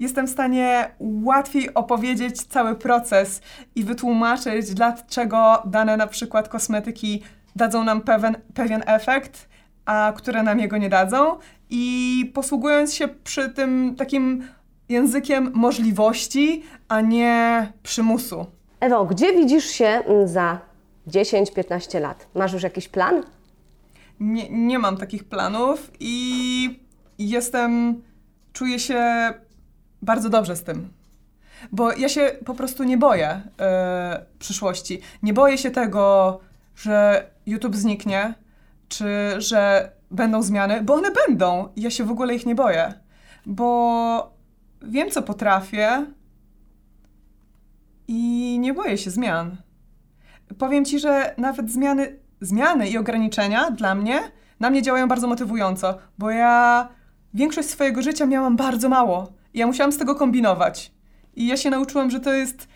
jestem 0.00 0.26
w 0.26 0.30
stanie 0.30 0.90
łatwiej 1.00 1.74
opowiedzieć 1.74 2.42
cały 2.42 2.74
proces 2.74 3.40
i 3.74 3.84
wytłumaczyć, 3.84 4.74
dlaczego 4.74 5.62
dane 5.66 5.96
na 5.96 6.06
przykład 6.06 6.48
kosmetyki 6.48 7.22
dadzą 7.56 7.84
nam 7.84 8.00
pewien, 8.00 8.36
pewien 8.54 8.82
efekt, 8.86 9.48
a 9.84 10.12
które 10.16 10.42
nam 10.42 10.60
jego 10.60 10.78
nie 10.78 10.88
dadzą. 10.88 11.38
I 11.70 12.30
posługując 12.34 12.94
się 12.94 13.08
przy 13.08 13.48
tym 13.48 13.94
takim 13.98 14.48
językiem 14.88 15.50
możliwości, 15.54 16.62
a 16.88 17.00
nie 17.00 17.72
przymusu. 17.82 18.46
Ewo, 18.80 19.04
gdzie 19.04 19.32
widzisz 19.32 19.64
się 19.64 20.02
za 20.24 20.58
10-15 21.08 22.00
lat? 22.00 22.26
Masz 22.34 22.52
już 22.52 22.62
jakiś 22.62 22.88
plan? 22.88 23.22
Nie, 24.20 24.50
nie 24.50 24.78
mam 24.78 24.96
takich 24.96 25.24
planów 25.24 25.90
i 26.00 26.80
jestem, 27.18 28.02
czuję 28.52 28.78
się 28.78 29.04
bardzo 30.02 30.30
dobrze 30.30 30.56
z 30.56 30.64
tym. 30.64 30.92
Bo 31.72 31.92
ja 31.92 32.08
się 32.08 32.30
po 32.44 32.54
prostu 32.54 32.84
nie 32.84 32.98
boję 32.98 33.42
e, 33.60 34.26
przyszłości. 34.38 35.00
Nie 35.22 35.32
boję 35.32 35.58
się 35.58 35.70
tego, 35.70 36.40
że 36.76 37.26
YouTube 37.46 37.76
zniknie, 37.76 38.34
czy 38.88 39.06
że 39.38 39.92
będą 40.10 40.42
zmiany, 40.42 40.82
bo 40.82 40.94
one 40.94 41.08
będą. 41.26 41.68
Ja 41.76 41.90
się 41.90 42.04
w 42.04 42.10
ogóle 42.10 42.34
ich 42.34 42.46
nie 42.46 42.54
boję. 42.54 42.94
Bo 43.46 44.32
wiem, 44.82 45.10
co 45.10 45.22
potrafię 45.22 46.06
i 48.08 48.56
nie 48.60 48.74
boję 48.74 48.98
się 48.98 49.10
zmian. 49.10 49.56
Powiem 50.58 50.84
ci, 50.84 50.98
że 50.98 51.34
nawet 51.38 51.70
zmiany, 51.70 52.18
zmiany 52.40 52.88
i 52.88 52.98
ograniczenia 52.98 53.70
dla 53.70 53.94
mnie, 53.94 54.20
na 54.60 54.70
mnie 54.70 54.82
działają 54.82 55.08
bardzo 55.08 55.26
motywująco, 55.26 55.98
bo 56.18 56.30
ja 56.30 56.88
większość 57.34 57.68
swojego 57.68 58.02
życia 58.02 58.26
miałam 58.26 58.56
bardzo 58.56 58.88
mało. 58.88 59.32
I 59.54 59.58
ja 59.58 59.66
musiałam 59.66 59.92
z 59.92 59.98
tego 59.98 60.14
kombinować. 60.14 60.92
I 61.36 61.46
ja 61.46 61.56
się 61.56 61.70
nauczyłam, 61.70 62.10
że 62.10 62.20
to 62.20 62.32
jest, 62.32 62.68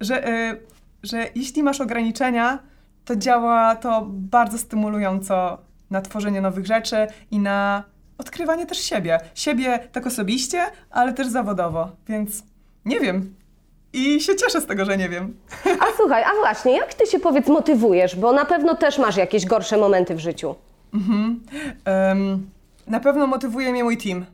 że, 0.00 0.28
y, 0.28 0.60
że 1.02 1.26
jeśli 1.34 1.62
masz 1.62 1.80
ograniczenia, 1.80 2.58
to 3.04 3.16
działa 3.16 3.76
to 3.76 4.06
bardzo 4.08 4.58
stymulująco 4.58 5.58
na 5.90 6.00
tworzenie 6.00 6.40
nowych 6.40 6.66
rzeczy 6.66 7.06
i 7.30 7.38
na 7.38 7.84
odkrywanie 8.18 8.66
też 8.66 8.78
siebie. 8.78 9.18
Siebie 9.34 9.78
tak 9.92 10.06
osobiście, 10.06 10.66
ale 10.90 11.12
też 11.12 11.28
zawodowo. 11.28 11.96
Więc 12.08 12.42
nie 12.84 13.00
wiem. 13.00 13.34
I 13.92 14.20
się 14.20 14.36
cieszę 14.36 14.60
z 14.60 14.66
tego, 14.66 14.84
że 14.84 14.96
nie 14.96 15.08
wiem. 15.08 15.36
A 15.80 15.84
słuchaj, 15.96 16.24
a 16.24 16.34
właśnie, 16.40 16.76
jak 16.76 16.94
ty 16.94 17.06
się 17.06 17.18
powiedz 17.18 17.46
motywujesz? 17.46 18.16
Bo 18.16 18.32
na 18.32 18.44
pewno 18.44 18.74
też 18.76 18.98
masz 18.98 19.16
jakieś 19.16 19.46
gorsze 19.46 19.76
momenty 19.76 20.14
w 20.14 20.18
życiu. 20.18 20.54
Em, 21.84 22.50
na 22.86 23.00
pewno 23.00 23.26
motywuje 23.26 23.72
mnie 23.72 23.84
mój 23.84 23.96
team. 23.96 24.26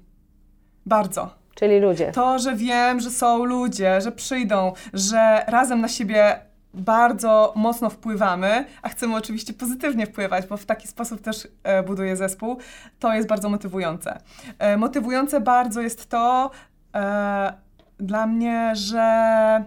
Bardzo. 0.86 1.30
Czyli 1.54 1.80
ludzie. 1.80 2.12
To, 2.12 2.38
że 2.38 2.56
wiem, 2.56 3.00
że 3.00 3.10
są 3.10 3.44
ludzie, 3.44 4.00
że 4.00 4.12
przyjdą, 4.12 4.72
że 4.92 5.44
razem 5.48 5.80
na 5.80 5.88
siebie 5.88 6.40
bardzo 6.74 7.52
mocno 7.56 7.90
wpływamy, 7.90 8.64
a 8.82 8.88
chcemy 8.88 9.16
oczywiście 9.16 9.52
pozytywnie 9.52 10.06
wpływać, 10.06 10.46
bo 10.46 10.56
w 10.56 10.66
taki 10.66 10.88
sposób 10.88 11.20
też 11.20 11.48
e, 11.62 11.82
buduję 11.82 12.16
zespół, 12.16 12.58
to 12.98 13.14
jest 13.14 13.28
bardzo 13.28 13.48
motywujące. 13.48 14.20
E, 14.58 14.76
motywujące 14.76 15.40
bardzo 15.40 15.80
jest 15.80 16.08
to 16.08 16.50
e, 16.94 17.52
dla 17.98 18.26
mnie, 18.26 18.70
że 18.74 19.64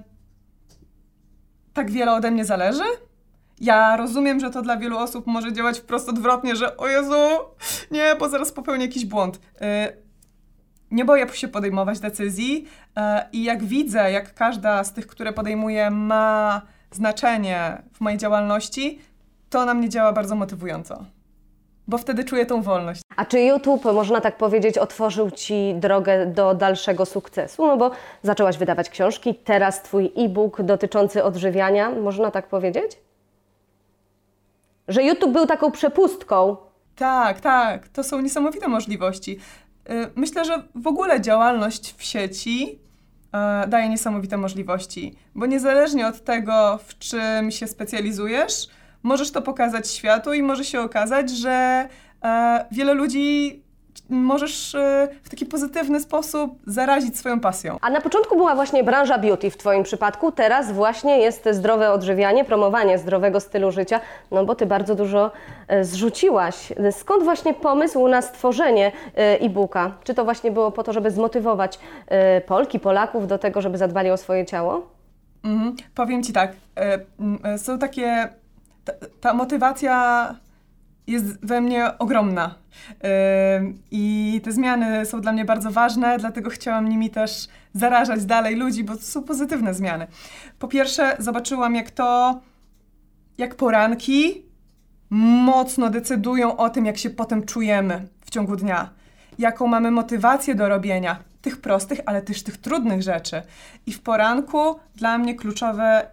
tak 1.73 1.91
wiele 1.91 2.13
ode 2.13 2.31
mnie 2.31 2.45
zależy. 2.45 2.83
Ja 3.59 3.97
rozumiem, 3.97 4.39
że 4.39 4.49
to 4.49 4.61
dla 4.61 4.77
wielu 4.77 4.97
osób 4.97 5.27
może 5.27 5.53
działać 5.53 5.79
wprost 5.79 6.09
odwrotnie, 6.09 6.55
że 6.55 6.77
o 6.77 6.87
Jezu, 6.87 7.15
nie, 7.91 8.15
bo 8.19 8.29
zaraz 8.29 8.51
popełnię 8.51 8.85
jakiś 8.85 9.05
błąd. 9.05 9.39
E, 9.61 9.93
nie 10.91 11.05
boję 11.05 11.27
się 11.33 11.47
podejmować 11.47 11.99
decyzji 11.99 12.67
e, 12.95 13.29
i 13.31 13.43
jak 13.43 13.63
widzę, 13.63 14.11
jak 14.11 14.33
każda 14.33 14.83
z 14.83 14.93
tych, 14.93 15.07
które 15.07 15.33
podejmuję, 15.33 15.91
ma 15.91 16.61
znaczenie 16.91 17.81
w 17.93 18.01
mojej 18.01 18.19
działalności, 18.19 18.99
to 19.49 19.65
na 19.65 19.73
mnie 19.73 19.89
działa 19.89 20.13
bardzo 20.13 20.35
motywująco. 20.35 21.05
Bo 21.91 21.97
wtedy 21.97 22.23
czuję 22.23 22.45
tą 22.45 22.61
wolność. 22.61 23.01
A 23.15 23.25
czy 23.25 23.39
YouTube, 23.41 23.85
można 23.85 24.21
tak 24.21 24.37
powiedzieć, 24.37 24.77
otworzył 24.77 25.31
Ci 25.31 25.73
drogę 25.75 26.25
do 26.25 26.53
dalszego 26.53 27.05
sukcesu? 27.05 27.67
No 27.67 27.77
bo 27.77 27.91
zaczęłaś 28.23 28.57
wydawać 28.57 28.89
książki, 28.89 29.35
teraz 29.35 29.83
Twój 29.83 30.11
e-book 30.17 30.61
dotyczący 30.61 31.23
odżywiania, 31.23 31.89
można 31.89 32.31
tak 32.31 32.47
powiedzieć? 32.47 32.99
Że 34.87 35.03
YouTube 35.03 35.31
był 35.31 35.45
taką 35.45 35.71
przepustką. 35.71 36.57
Tak, 36.95 37.39
tak, 37.39 37.87
to 37.87 38.03
są 38.03 38.21
niesamowite 38.21 38.67
możliwości. 38.67 39.39
Y, 39.89 40.11
Myślę, 40.15 40.45
że 40.45 40.63
w 40.75 40.87
ogóle 40.87 41.21
działalność 41.21 41.95
w 41.97 42.03
sieci 42.03 42.79
e, 43.33 43.67
daje 43.67 43.89
niesamowite 43.89 44.37
możliwości, 44.37 45.15
bo 45.35 45.45
niezależnie 45.45 46.07
od 46.07 46.23
tego, 46.23 46.79
w 46.87 46.97
czym 46.97 47.51
się 47.51 47.67
specjalizujesz, 47.67 48.67
możesz 49.03 49.31
to 49.31 49.41
pokazać 49.41 49.91
światu 49.91 50.33
i 50.33 50.43
może 50.43 50.65
się 50.65 50.81
okazać, 50.81 51.29
że 51.29 51.87
e, 52.23 52.65
wiele 52.71 52.93
ludzi 52.93 53.61
możesz 54.09 54.75
e, 54.75 55.07
w 55.23 55.29
taki 55.29 55.45
pozytywny 55.45 55.99
sposób 55.99 56.59
zarazić 56.67 57.17
swoją 57.17 57.39
pasją. 57.39 57.77
A 57.81 57.89
na 57.89 58.01
początku 58.01 58.35
była 58.35 58.55
właśnie 58.55 58.83
branża 58.83 59.17
beauty 59.17 59.49
w 59.51 59.57
Twoim 59.57 59.83
przypadku, 59.83 60.31
teraz 60.31 60.71
właśnie 60.71 61.17
jest 61.17 61.49
zdrowe 61.51 61.91
odżywianie, 61.91 62.45
promowanie 62.45 62.97
zdrowego 62.97 63.39
stylu 63.39 63.71
życia, 63.71 63.99
no 64.31 64.45
bo 64.45 64.55
Ty 64.55 64.65
bardzo 64.65 64.95
dużo 64.95 65.31
e, 65.67 65.83
zrzuciłaś. 65.83 66.73
Skąd 66.91 67.23
właśnie 67.23 67.53
pomysł 67.53 68.07
na 68.07 68.21
stworzenie 68.21 68.91
e, 69.17 69.39
e-booka? 69.39 69.91
Czy 70.03 70.13
to 70.13 70.23
właśnie 70.23 70.51
było 70.51 70.71
po 70.71 70.83
to, 70.83 70.93
żeby 70.93 71.11
zmotywować 71.11 71.79
e, 72.07 72.41
Polki, 72.41 72.79
Polaków 72.79 73.27
do 73.27 73.37
tego, 73.37 73.61
żeby 73.61 73.77
zadbali 73.77 74.11
o 74.11 74.17
swoje 74.17 74.45
ciało? 74.45 74.87
Mhm. 75.43 75.75
Powiem 75.95 76.23
Ci 76.23 76.33
tak, 76.33 76.51
e, 76.77 76.99
e, 77.43 77.57
są 77.57 77.79
takie, 77.79 78.29
ta, 79.21 79.33
motywacja 79.33 80.35
jest 81.07 81.45
we 81.45 81.61
mnie 81.61 81.97
ogromna. 81.97 82.55
I 83.91 84.41
te 84.43 84.51
zmiany 84.51 85.05
są 85.05 85.21
dla 85.21 85.31
mnie 85.31 85.45
bardzo 85.45 85.71
ważne, 85.71 86.17
dlatego 86.17 86.49
chciałam 86.49 86.89
nimi 86.89 87.09
też 87.09 87.47
zarażać 87.73 88.25
dalej 88.25 88.55
ludzi, 88.55 88.83
bo 88.83 88.95
to 88.95 89.01
są 89.01 89.23
pozytywne 89.23 89.73
zmiany. 89.73 90.07
Po 90.59 90.67
pierwsze, 90.67 91.15
zobaczyłam, 91.19 91.75
jak 91.75 91.91
to, 91.91 92.39
jak 93.37 93.55
poranki 93.55 94.45
mocno 95.45 95.89
decydują 95.89 96.57
o 96.57 96.69
tym, 96.69 96.85
jak 96.85 96.97
się 96.97 97.09
potem 97.09 97.43
czujemy 97.43 98.07
w 98.25 98.29
ciągu 98.29 98.55
dnia. 98.55 98.89
Jaką 99.39 99.67
mamy 99.67 99.91
motywację 99.91 100.55
do 100.55 100.69
robienia 100.69 101.23
tych 101.41 101.61
prostych, 101.61 101.99
ale 102.05 102.21
też 102.21 102.43
tych 102.43 102.57
trudnych 102.57 103.01
rzeczy. 103.01 103.41
I 103.85 103.93
w 103.93 104.01
poranku 104.01 104.79
dla 104.95 105.17
mnie 105.17 105.35
kluczowe 105.35 106.07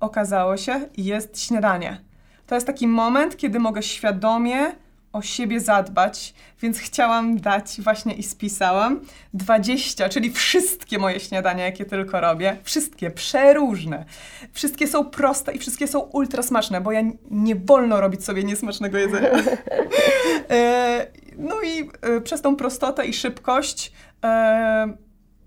okazało 0.00 0.56
się 0.56 0.80
jest 0.96 1.40
śniadanie. 1.40 2.00
To 2.46 2.54
jest 2.54 2.66
taki 2.66 2.86
moment, 2.86 3.36
kiedy 3.36 3.58
mogę 3.58 3.82
świadomie 3.82 4.72
o 5.14 5.22
siebie 5.22 5.60
zadbać, 5.60 6.34
więc 6.62 6.78
chciałam 6.78 7.40
dać 7.40 7.80
właśnie 7.80 8.14
i 8.14 8.22
spisałam 8.22 9.00
20, 9.34 10.08
czyli 10.08 10.32
wszystkie 10.32 10.98
moje 10.98 11.20
śniadania, 11.20 11.64
jakie 11.64 11.84
tylko 11.84 12.20
robię, 12.20 12.56
wszystkie, 12.62 13.10
przeróżne. 13.10 14.04
Wszystkie 14.52 14.86
są 14.86 15.04
proste 15.04 15.52
i 15.52 15.58
wszystkie 15.58 15.86
są 15.86 16.00
ultra 16.00 16.42
smaczne, 16.42 16.80
bo 16.80 16.92
ja 16.92 17.00
nie 17.30 17.56
wolno 17.56 18.00
robić 18.00 18.24
sobie 18.24 18.44
niesmacznego 18.44 18.98
jedzenia. 18.98 19.30
e, 20.50 21.06
no 21.36 21.62
i 21.62 21.90
e, 22.02 22.20
przez 22.20 22.42
tą 22.42 22.56
prostotę 22.56 23.06
i 23.06 23.12
szybkość 23.12 23.92
e, 24.24 24.96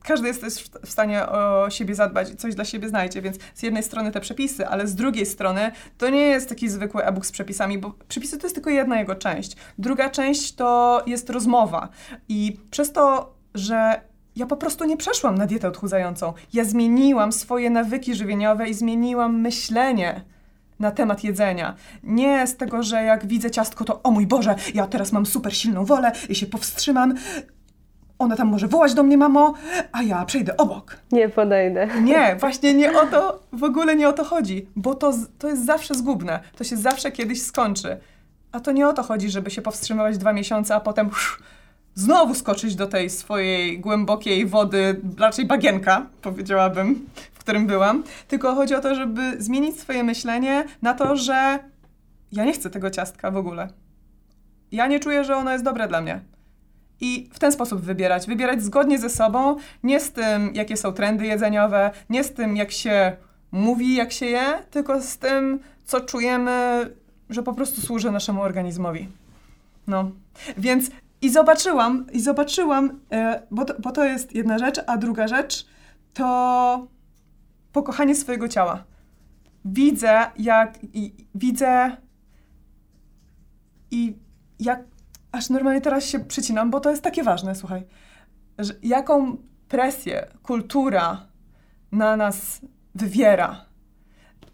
każdy 0.07 0.27
jest 0.27 0.45
w 0.85 0.91
stanie 0.91 1.25
o 1.25 1.69
siebie 1.69 1.95
zadbać 1.95 2.31
i 2.31 2.35
coś 2.35 2.55
dla 2.55 2.65
siebie 2.65 2.89
znajdzie, 2.89 3.21
więc 3.21 3.37
z 3.55 3.63
jednej 3.63 3.83
strony 3.83 4.11
te 4.11 4.19
przepisy, 4.19 4.67
ale 4.67 4.87
z 4.87 4.95
drugiej 4.95 5.25
strony 5.25 5.71
to 5.97 6.09
nie 6.09 6.21
jest 6.21 6.49
taki 6.49 6.69
zwykły 6.69 7.03
e-book 7.05 7.25
z 7.25 7.31
przepisami, 7.31 7.77
bo 7.77 7.93
przepisy 8.07 8.37
to 8.37 8.45
jest 8.45 8.55
tylko 8.55 8.69
jedna 8.69 8.99
jego 8.99 9.15
część. 9.15 9.55
Druga 9.77 10.09
część 10.09 10.55
to 10.55 11.03
jest 11.07 11.29
rozmowa 11.29 11.89
i 12.29 12.59
przez 12.71 12.91
to, 12.91 13.33
że 13.53 14.01
ja 14.35 14.45
po 14.45 14.57
prostu 14.57 14.85
nie 14.85 14.97
przeszłam 14.97 15.37
na 15.37 15.45
dietę 15.45 15.67
odchudzającą, 15.67 16.33
ja 16.53 16.63
zmieniłam 16.63 17.31
swoje 17.31 17.69
nawyki 17.69 18.15
żywieniowe 18.15 18.69
i 18.69 18.73
zmieniłam 18.73 19.41
myślenie 19.41 20.21
na 20.79 20.91
temat 20.91 21.23
jedzenia. 21.23 21.75
Nie 22.03 22.47
z 22.47 22.57
tego, 22.57 22.83
że 22.83 23.03
jak 23.03 23.27
widzę 23.27 23.51
ciastko, 23.51 23.85
to 23.85 24.03
o 24.03 24.11
mój 24.11 24.27
Boże, 24.27 24.55
ja 24.73 24.87
teraz 24.87 25.11
mam 25.11 25.25
super 25.25 25.57
silną 25.57 25.85
wolę 25.85 26.11
i 26.29 26.35
się 26.35 26.45
powstrzymam 26.45 27.15
ona 28.19 28.35
tam 28.35 28.47
może 28.47 28.67
wołać 28.67 28.93
do 28.93 29.03
mnie, 29.03 29.17
mamo, 29.17 29.53
a 29.91 30.03
ja 30.03 30.25
przejdę 30.25 30.57
obok. 30.57 30.97
Nie 31.11 31.29
podejdę. 31.29 31.87
Nie, 32.01 32.35
właśnie 32.39 32.73
nie 32.73 32.99
o 32.99 33.05
to, 33.05 33.39
w 33.53 33.63
ogóle 33.63 33.95
nie 33.95 34.09
o 34.09 34.13
to 34.13 34.23
chodzi, 34.23 34.67
bo 34.75 34.95
to, 34.95 35.13
to 35.39 35.47
jest 35.47 35.65
zawsze 35.65 35.95
zgubne. 35.95 36.39
To 36.55 36.63
się 36.63 36.77
zawsze 36.77 37.11
kiedyś 37.11 37.41
skończy. 37.41 37.97
A 38.51 38.59
to 38.59 38.71
nie 38.71 38.87
o 38.87 38.93
to 38.93 39.03
chodzi, 39.03 39.29
żeby 39.29 39.51
się 39.51 39.61
powstrzymywać 39.61 40.17
dwa 40.17 40.33
miesiące, 40.33 40.75
a 40.75 40.79
potem 40.79 41.07
uff, 41.07 41.41
znowu 41.95 42.35
skoczyć 42.35 42.75
do 42.75 42.87
tej 42.87 43.09
swojej 43.09 43.79
głębokiej 43.79 44.45
wody, 44.45 45.01
raczej 45.19 45.45
bagienka, 45.45 46.05
powiedziałabym, 46.21 47.05
w 47.33 47.39
którym 47.39 47.67
byłam. 47.67 48.03
Tylko 48.27 48.55
chodzi 48.55 48.75
o 48.75 48.81
to, 48.81 48.95
żeby 48.95 49.21
zmienić 49.39 49.79
swoje 49.79 50.03
myślenie 50.03 50.65
na 50.81 50.93
to, 50.93 51.15
że 51.15 51.59
ja 52.31 52.45
nie 52.45 52.53
chcę 52.53 52.69
tego 52.69 52.89
ciastka 52.89 53.31
w 53.31 53.37
ogóle. 53.37 53.67
Ja 54.71 54.87
nie 54.87 54.99
czuję, 54.99 55.23
że 55.23 55.35
ono 55.35 55.51
jest 55.51 55.63
dobre 55.63 55.87
dla 55.87 56.01
mnie 56.01 56.21
i 57.01 57.29
w 57.33 57.39
ten 57.39 57.51
sposób 57.51 57.81
wybierać. 57.81 58.27
Wybierać 58.27 58.63
zgodnie 58.63 58.99
ze 58.99 59.09
sobą, 59.09 59.55
nie 59.83 59.99
z 59.99 60.11
tym, 60.11 60.55
jakie 60.55 60.77
są 60.77 60.93
trendy 60.93 61.25
jedzeniowe, 61.25 61.91
nie 62.09 62.23
z 62.23 62.33
tym, 62.33 62.57
jak 62.57 62.71
się 62.71 63.17
mówi, 63.51 63.95
jak 63.95 64.11
się 64.11 64.25
je, 64.25 64.63
tylko 64.71 65.01
z 65.01 65.17
tym, 65.17 65.59
co 65.85 66.01
czujemy, 66.01 66.89
że 67.29 67.43
po 67.43 67.53
prostu 67.53 67.81
służy 67.81 68.11
naszemu 68.11 68.41
organizmowi. 68.41 69.09
No, 69.87 70.11
więc 70.57 70.89
i 71.21 71.29
zobaczyłam, 71.29 72.05
i 72.13 72.21
zobaczyłam, 72.21 72.99
e, 73.11 73.41
bo, 73.51 73.65
to, 73.65 73.73
bo 73.79 73.91
to 73.91 74.05
jest 74.05 74.35
jedna 74.35 74.57
rzecz, 74.57 74.81
a 74.87 74.97
druga 74.97 75.27
rzecz 75.27 75.65
to 76.13 76.87
pokochanie 77.73 78.15
swojego 78.15 78.47
ciała. 78.47 78.83
Widzę, 79.65 80.31
jak 80.37 80.79
i, 80.93 81.13
widzę 81.35 81.97
i 83.91 84.15
jak 84.59 84.83
aż 85.31 85.49
normalnie 85.49 85.81
teraz 85.81 86.05
się 86.05 86.19
przycinam, 86.19 86.71
bo 86.71 86.79
to 86.79 86.89
jest 86.89 87.03
takie 87.03 87.23
ważne, 87.23 87.55
słuchaj. 87.55 87.83
Że 88.59 88.73
jaką 88.83 89.37
presję 89.67 90.27
kultura 90.43 91.27
na 91.91 92.17
nas 92.17 92.61
wywiera. 92.95 93.65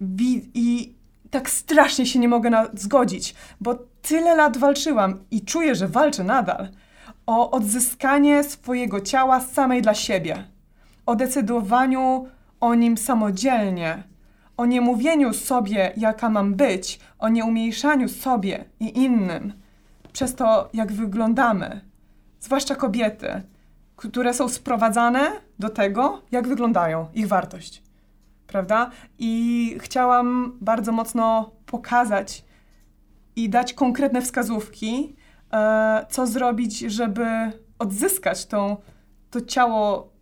Wi 0.02 0.52
I 0.54 0.96
tak 1.30 1.50
strasznie 1.50 2.06
się 2.06 2.20
nie 2.20 2.28
mogę 2.28 2.50
na 2.50 2.68
zgodzić, 2.74 3.36
bo 3.62 3.76
tyle 4.02 4.36
lat 4.36 4.58
walczyłam 4.58 5.20
i 5.32 5.46
czuję, 5.46 5.76
że 5.76 5.88
walczę 5.88 6.24
nadal 6.24 6.70
o 7.26 7.52
odzyskanie 7.52 8.44
swojego 8.44 9.02
ciała 9.02 9.42
samej 9.42 9.82
dla 9.82 9.94
siebie, 9.94 10.44
o 11.06 11.16
decydowaniu 11.16 12.28
o 12.60 12.76
nim 12.76 12.98
samodzielnie, 12.98 14.04
o 14.58 14.66
niemówieniu 14.66 15.34
sobie, 15.34 15.94
jaka 15.98 16.30
mam 16.30 16.54
być, 16.54 17.00
o 17.20 17.30
nieumniejszaniu 17.30 18.10
sobie 18.10 18.66
i 18.80 19.00
innym 19.00 19.54
przez 20.14 20.36
to, 20.36 20.70
jak 20.74 20.92
wyglądamy, 20.92 21.82
zwłaszcza 22.40 22.76
kobiety, 22.76 23.42
które 23.96 24.34
są 24.34 24.50
sprowadzane 24.50 25.32
do 25.60 25.70
tego, 25.70 26.22
jak 26.32 26.48
wyglądają, 26.48 27.08
ich 27.14 27.28
wartość. 27.28 27.84
Prawda? 28.48 28.92
I 29.20 29.76
chciałam 29.80 30.58
bardzo 30.62 30.92
mocno 30.92 31.52
pokazać 31.66 32.46
i 33.36 33.50
dać 33.50 33.74
konkretne 33.74 34.22
wskazówki, 34.22 35.16
e, 35.54 36.06
co 36.10 36.28
zrobić, 36.28 36.80
żeby 36.80 37.26
odzyskać 37.80 38.46
tą, 38.46 38.78
to 39.30 39.42
ciało 39.42 40.14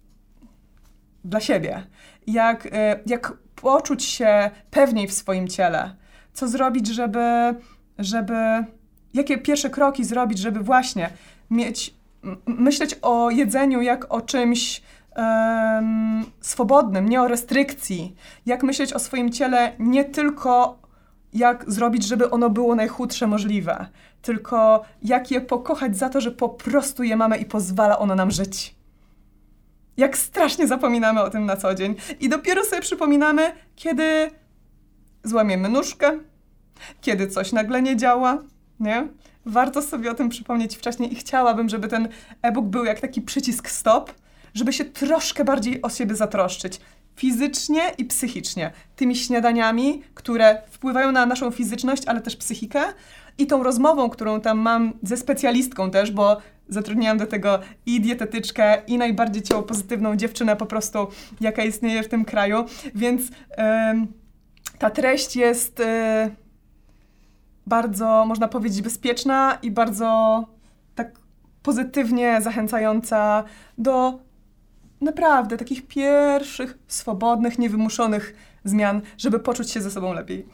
dla 1.24 1.40
siebie. 1.40 1.88
Jak, 2.28 2.66
e, 2.72 3.00
jak 3.06 3.34
poczuć 3.56 4.04
się 4.04 4.52
pewniej 4.72 5.08
w 5.08 5.14
swoim 5.14 5.48
ciele. 5.48 5.96
Co 6.34 6.48
zrobić, 6.48 6.88
żeby, 6.88 7.56
żeby 8.00 8.66
jakie 9.14 9.38
pierwsze 9.38 9.70
kroki 9.70 10.04
zrobić, 10.04 10.40
żeby 10.40 10.60
właśnie 10.60 11.10
mieć, 11.50 11.94
myśleć 12.46 12.96
o 13.02 13.30
jedzeniu 13.30 13.82
jak 13.82 14.14
o 14.14 14.22
czymś 14.22 14.82
um, 15.16 16.26
swobodnym, 16.42 17.10
nie 17.10 17.22
o 17.22 17.28
restrykcji. 17.28 18.16
Jak 18.46 18.64
myśleć 18.64 18.94
o 18.94 19.00
swoim 19.00 19.32
ciele 19.32 19.72
nie 19.80 20.06
tylko 20.06 20.82
jak 21.34 21.72
zrobić, 21.72 22.08
żeby 22.08 22.30
ono 22.30 22.50
było 22.50 22.76
najchudsze 22.76 23.28
możliwe, 23.28 23.86
tylko 24.22 24.84
jak 25.04 25.32
je 25.32 25.42
pokochać 25.42 25.98
za 25.98 26.10
to, 26.10 26.22
że 26.22 26.32
po 26.32 26.50
prostu 26.50 27.04
je 27.04 27.16
mamy 27.16 27.38
i 27.38 27.46
pozwala 27.46 28.00
ono 28.00 28.16
nam 28.16 28.32
żyć. 28.32 28.76
Jak 29.98 30.18
strasznie 30.18 30.68
zapominamy 30.68 31.22
o 31.22 31.30
tym 31.30 31.46
na 31.46 31.58
co 31.58 31.76
dzień 31.76 31.96
i 32.20 32.30
dopiero 32.30 32.64
sobie 32.64 32.82
przypominamy, 32.82 33.52
kiedy 33.76 34.32
złamiemy 35.24 35.70
nóżkę, 35.70 36.20
kiedy 37.02 37.28
coś 37.28 37.52
nagle 37.52 37.82
nie 37.82 37.98
działa, 37.98 38.38
nie? 38.82 39.08
Warto 39.46 39.82
sobie 39.82 40.12
o 40.12 40.14
tym 40.14 40.30
przypomnieć 40.30 40.76
wcześniej 40.76 41.14
i 41.14 41.16
chciałabym, 41.16 41.70
żeby 41.70 41.88
ten 41.88 42.08
e-book 42.42 42.66
był 42.66 42.86
jak 42.86 43.00
taki 43.00 43.22
przycisk 43.22 43.70
stop, 43.70 44.14
żeby 44.54 44.74
się 44.74 44.86
troszkę 44.86 45.46
bardziej 45.46 45.82
o 45.82 45.90
siebie 45.90 46.16
zatroszczyć. 46.16 46.80
Fizycznie 47.16 47.82
i 47.98 48.06
psychicznie. 48.06 48.72
Tymi 48.96 49.16
śniadaniami, 49.16 50.04
które 50.14 50.62
wpływają 50.70 51.12
na 51.12 51.26
naszą 51.26 51.52
fizyczność, 51.52 52.04
ale 52.06 52.22
też 52.22 52.36
psychikę. 52.36 52.82
I 53.38 53.48
tą 53.48 53.64
rozmową, 53.64 54.10
którą 54.10 54.42
tam 54.42 54.60
mam 54.60 54.94
ze 55.04 55.18
specjalistką 55.18 55.92
też, 55.92 56.12
bo 56.12 56.38
zatrudniałam 56.70 57.18
do 57.18 57.26
tego 57.26 57.60
i 57.86 58.02
dietetyczkę, 58.02 58.82
i 58.88 58.98
najbardziej 58.98 59.42
ciało 59.42 59.64
pozytywną 59.64 60.16
dziewczynę 60.16 60.56
po 60.56 60.66
prostu, 60.66 61.08
jaka 61.42 61.64
istnieje 61.64 62.04
w 62.04 62.08
tym 62.08 62.26
kraju. 62.26 62.66
Więc 62.96 63.22
yy, 63.28 63.28
ta 64.78 64.90
treść 64.90 65.36
jest... 65.36 65.80
Yy, 65.80 66.41
bardzo, 67.72 68.26
można 68.26 68.48
powiedzieć, 68.48 68.82
bezpieczna 68.82 69.58
i 69.62 69.72
bardzo 69.72 70.44
tak 70.96 71.12
pozytywnie 71.64 72.42
zachęcająca 72.42 73.44
do 73.78 74.20
naprawdę 75.02 75.58
takich 75.58 75.88
pierwszych, 75.88 76.78
swobodnych, 76.88 77.60
niewymuszonych 77.60 78.36
zmian, 78.64 79.02
żeby 79.18 79.40
poczuć 79.40 79.72
się 79.72 79.82
ze 79.82 79.92
sobą 79.92 80.14
lepiej. 80.14 80.46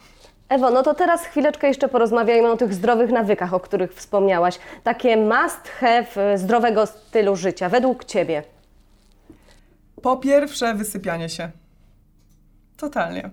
Ewo, 0.48 0.70
no 0.70 0.82
to 0.82 0.94
teraz 0.94 1.24
chwileczkę 1.24 1.68
jeszcze 1.68 1.88
porozmawiajmy 1.88 2.50
o 2.50 2.56
tych 2.56 2.74
zdrowych 2.74 3.10
nawykach, 3.10 3.54
o 3.54 3.60
których 3.60 3.94
wspomniałaś. 3.94 4.58
Takie 4.82 5.16
must 5.16 5.68
have 5.80 6.06
e, 6.16 6.38
zdrowego 6.38 6.86
stylu 6.86 7.36
życia, 7.36 7.68
według 7.68 8.04
Ciebie. 8.04 8.42
Po 10.02 10.16
pierwsze, 10.16 10.74
wysypianie 10.74 11.28
się. 11.28 11.50
Totalnie 12.76 13.30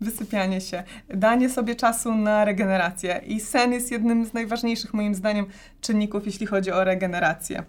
wysypianie 0.00 0.60
się, 0.60 0.82
danie 1.08 1.50
sobie 1.50 1.74
czasu 1.74 2.14
na 2.14 2.44
regenerację. 2.44 3.20
I 3.26 3.40
sen 3.40 3.72
jest 3.72 3.90
jednym 3.90 4.24
z 4.24 4.32
najważniejszych, 4.32 4.94
moim 4.94 5.14
zdaniem, 5.14 5.46
czynników, 5.80 6.26
jeśli 6.26 6.46
chodzi 6.46 6.72
o 6.72 6.84
regenerację. 6.84 7.64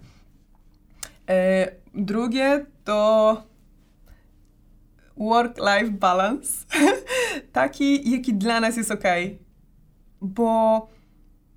E, 1.28 1.68
drugie 1.94 2.66
to 2.84 3.42
work-life 5.16 5.90
balance. 5.90 6.52
Taki, 7.52 8.10
jaki 8.10 8.34
dla 8.34 8.60
nas 8.60 8.76
jest 8.76 8.90
ok. 8.90 9.04
Bo 10.20 10.88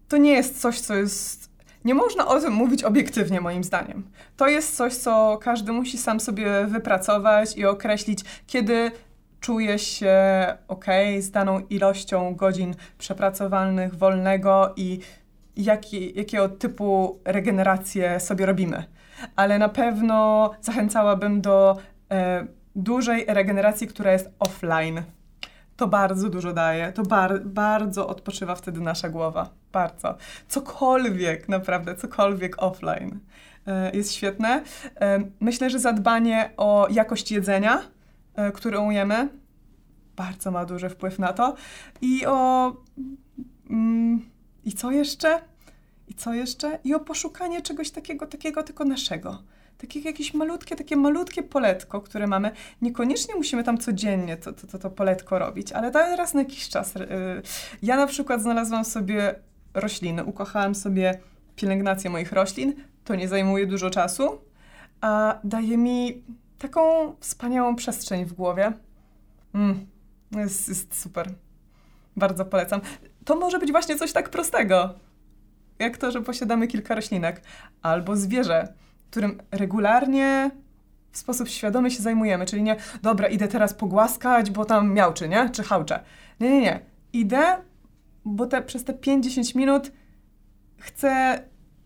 to 0.07 0.17
nie 0.17 0.31
jest 0.31 0.61
coś, 0.61 0.79
co 0.79 0.95
jest. 0.95 1.55
Nie 1.85 1.93
można 1.93 2.27
o 2.27 2.39
tym 2.39 2.53
mówić 2.53 2.83
obiektywnie, 2.83 3.41
moim 3.41 3.63
zdaniem. 3.63 4.03
To 4.37 4.47
jest 4.47 4.75
coś, 4.75 4.93
co 4.93 5.39
każdy 5.41 5.71
musi 5.71 5.97
sam 5.97 6.19
sobie 6.19 6.65
wypracować 6.67 7.57
i 7.57 7.65
określić, 7.65 8.19
kiedy 8.47 8.91
czuje 9.45 9.79
się 9.79 10.17
ok 10.67 10.85
z 11.19 11.31
daną 11.31 11.59
ilością 11.59 12.35
godzin 12.35 12.75
przepracowalnych, 12.97 13.95
wolnego 13.95 14.73
i 14.75 14.99
jaki, 15.55 16.17
jakiego 16.17 16.49
typu 16.49 17.19
regenerację 17.25 18.19
sobie 18.19 18.45
robimy. 18.45 18.83
Ale 19.35 19.59
na 19.59 19.69
pewno 19.69 20.51
zachęcałabym 20.61 21.41
do 21.41 21.77
e, 22.11 22.47
dużej 22.75 23.25
regeneracji, 23.27 23.87
która 23.87 24.11
jest 24.11 24.29
offline. 24.39 25.03
To 25.77 25.87
bardzo 25.87 26.29
dużo 26.29 26.53
daje, 26.53 26.91
to 26.91 27.03
bar 27.03 27.45
bardzo 27.45 28.07
odpoczywa 28.07 28.55
wtedy 28.55 28.81
nasza 28.81 29.09
głowa. 29.09 29.49
Bardzo. 29.71 30.17
Cokolwiek, 30.47 31.49
naprawdę, 31.49 31.95
cokolwiek 31.95 32.63
offline 32.63 33.19
e, 33.67 33.91
jest 33.91 34.13
świetne. 34.13 34.63
E, 35.01 35.19
myślę, 35.39 35.69
że 35.69 35.79
zadbanie 35.79 36.49
o 36.57 36.87
jakość 36.89 37.31
jedzenia, 37.31 37.81
e, 38.35 38.51
którą 38.51 38.89
jemy, 38.89 39.29
bardzo 40.15 40.51
ma 40.51 40.65
duży 40.65 40.89
wpływ 40.89 41.19
na 41.19 41.33
to. 41.33 41.55
I 42.01 42.25
o. 42.25 42.73
Mm, 43.69 44.25
I 44.65 44.73
co 44.73 44.91
jeszcze? 44.91 45.41
I 46.07 46.13
co 46.13 46.33
jeszcze? 46.33 46.79
I 46.83 46.93
o 46.93 46.99
poszukanie 46.99 47.61
czegoś 47.61 47.91
takiego, 47.91 48.27
takiego 48.27 48.63
tylko 48.63 48.85
naszego. 48.85 49.43
Takie 49.77 49.99
jakieś 49.99 50.33
malutkie, 50.33 50.75
takie 50.75 50.95
malutkie 50.95 51.43
poletko, 51.43 52.01
które 52.01 52.27
mamy. 52.27 52.51
Niekoniecznie 52.81 53.35
musimy 53.35 53.63
tam 53.63 53.77
codziennie 53.77 54.37
to, 54.37 54.53
to, 54.53 54.67
to, 54.67 54.79
to 54.79 54.89
poletko 54.89 55.39
robić, 55.39 55.71
ale 55.71 55.91
raz 55.91 56.33
na 56.33 56.39
jakiś 56.39 56.69
czas. 56.69 56.95
Yy, 56.95 57.05
Ja 57.81 57.95
na 57.95 58.07
przykład 58.07 58.41
znalazłam 58.41 58.85
sobie 58.85 59.35
rośliny, 59.73 60.23
ukochałam 60.23 60.75
sobie 60.75 61.19
pielęgnację 61.55 62.09
moich 62.09 62.31
roślin. 62.31 62.73
To 63.03 63.15
nie 63.15 63.27
zajmuje 63.27 63.67
dużo 63.67 63.89
czasu, 63.89 64.41
a 65.01 65.39
daje 65.43 65.77
mi 65.77 66.23
taką 66.67 67.15
wspaniałą 67.19 67.75
przestrzeń 67.75 68.25
w 68.25 68.33
głowie. 68.33 68.73
Mm, 69.53 69.87
jest, 70.31 70.69
jest 70.69 71.01
super. 71.01 71.33
Bardzo 72.17 72.45
polecam. 72.45 72.81
To 73.25 73.35
może 73.35 73.59
być 73.59 73.71
właśnie 73.71 73.95
coś 73.95 74.13
tak 74.13 74.29
prostego, 74.29 74.93
jak 75.79 75.97
to, 75.97 76.11
że 76.11 76.21
posiadamy 76.21 76.67
kilka 76.67 76.95
roślinek, 76.95 77.41
albo 77.81 78.15
zwierzę, 78.15 78.73
którym 79.09 79.41
regularnie 79.51 80.51
w 81.11 81.17
sposób 81.17 81.47
świadomy 81.49 81.91
się 81.91 82.03
zajmujemy. 82.03 82.45
Czyli 82.45 82.63
nie, 82.63 82.75
dobra, 83.01 83.27
idę 83.27 83.47
teraz 83.47 83.73
pogłaskać, 83.73 84.51
bo 84.51 84.65
tam 84.65 84.93
miałczy, 84.93 85.29
nie? 85.29 85.49
Czy 85.49 85.63
hałcze. 85.63 85.99
Nie, 86.39 86.49
nie, 86.49 86.61
nie. 86.61 86.79
Idę, 87.13 87.57
bo 88.25 88.45
te, 88.45 88.61
przez 88.61 88.83
te 88.83 88.93
5-10 88.93 89.55
minut 89.55 89.91
chcę 90.77 91.39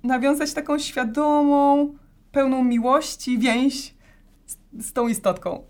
nawiązać 0.04 0.54
taką 0.54 0.80
świadomą, 0.80 1.96
pełną 2.32 2.63
miłości 2.63 3.39
więź 3.39 3.99
z, 4.80 4.94
tą 4.94 5.08
istotką. 5.08 5.64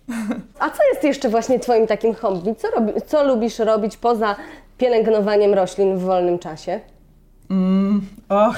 A 0.60 0.70
co 0.70 0.84
jest 0.94 1.04
jeszcze 1.04 1.30
właśnie 1.30 1.60
Twoim 1.60 1.88
takim 1.88 2.14
hobby? 2.14 2.56
Co, 2.56 2.72
robi, 2.72 2.94
co 3.08 3.24
lubisz 3.24 3.60
robić 3.60 3.98
poza 3.98 4.36
pielęgnowaniem 4.78 5.54
roślin 5.54 5.98
w 5.98 6.02
wolnym 6.02 6.40
czasie? 6.40 6.80
Mm, 7.50 8.02
och, 8.30 8.58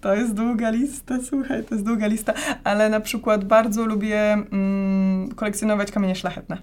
to 0.00 0.14
jest 0.14 0.34
długa 0.34 0.70
lista, 0.70 1.14
słuchaj, 1.28 1.64
to 1.64 1.74
jest 1.74 1.86
długa 1.86 2.06
lista, 2.06 2.34
ale 2.64 2.88
na 2.88 3.00
przykład 3.00 3.44
bardzo 3.44 3.86
lubię 3.86 4.32
mm, 4.32 5.28
kolekcjonować 5.36 5.90
kamienie 5.90 6.14
szlachetne. 6.14 6.58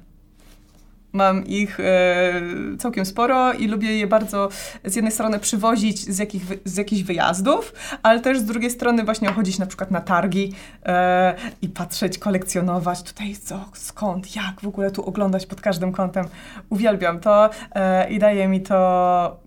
Mam 1.13 1.45
ich 1.45 1.79
e, 1.79 2.41
całkiem 2.79 3.05
sporo 3.05 3.53
i 3.53 3.67
lubię 3.67 3.97
je 3.97 4.07
bardzo 4.07 4.49
z 4.83 4.95
jednej 4.95 5.11
strony 5.11 5.39
przywozić 5.39 5.99
z, 5.99 6.19
jakich, 6.19 6.43
z 6.65 6.77
jakichś 6.77 7.03
wyjazdów, 7.03 7.73
ale 8.03 8.19
też 8.19 8.39
z 8.39 8.45
drugiej 8.45 8.71
strony 8.71 9.03
właśnie 9.03 9.27
chodzić 9.27 9.59
na 9.59 9.65
przykład 9.65 9.91
na 9.91 10.01
targi 10.01 10.53
e, 10.85 11.35
i 11.61 11.69
patrzeć, 11.69 12.17
kolekcjonować 12.17 13.03
tutaj 13.03 13.35
co, 13.35 13.65
skąd, 13.73 14.35
jak 14.35 14.61
w 14.61 14.67
ogóle 14.67 14.91
tu 14.91 15.05
oglądać 15.05 15.45
pod 15.45 15.61
każdym 15.61 15.91
kątem. 15.91 16.25
Uwielbiam 16.69 17.19
to 17.19 17.49
e, 17.75 18.09
i 18.09 18.19
daje 18.19 18.47
mi 18.47 18.61
to 18.61 19.43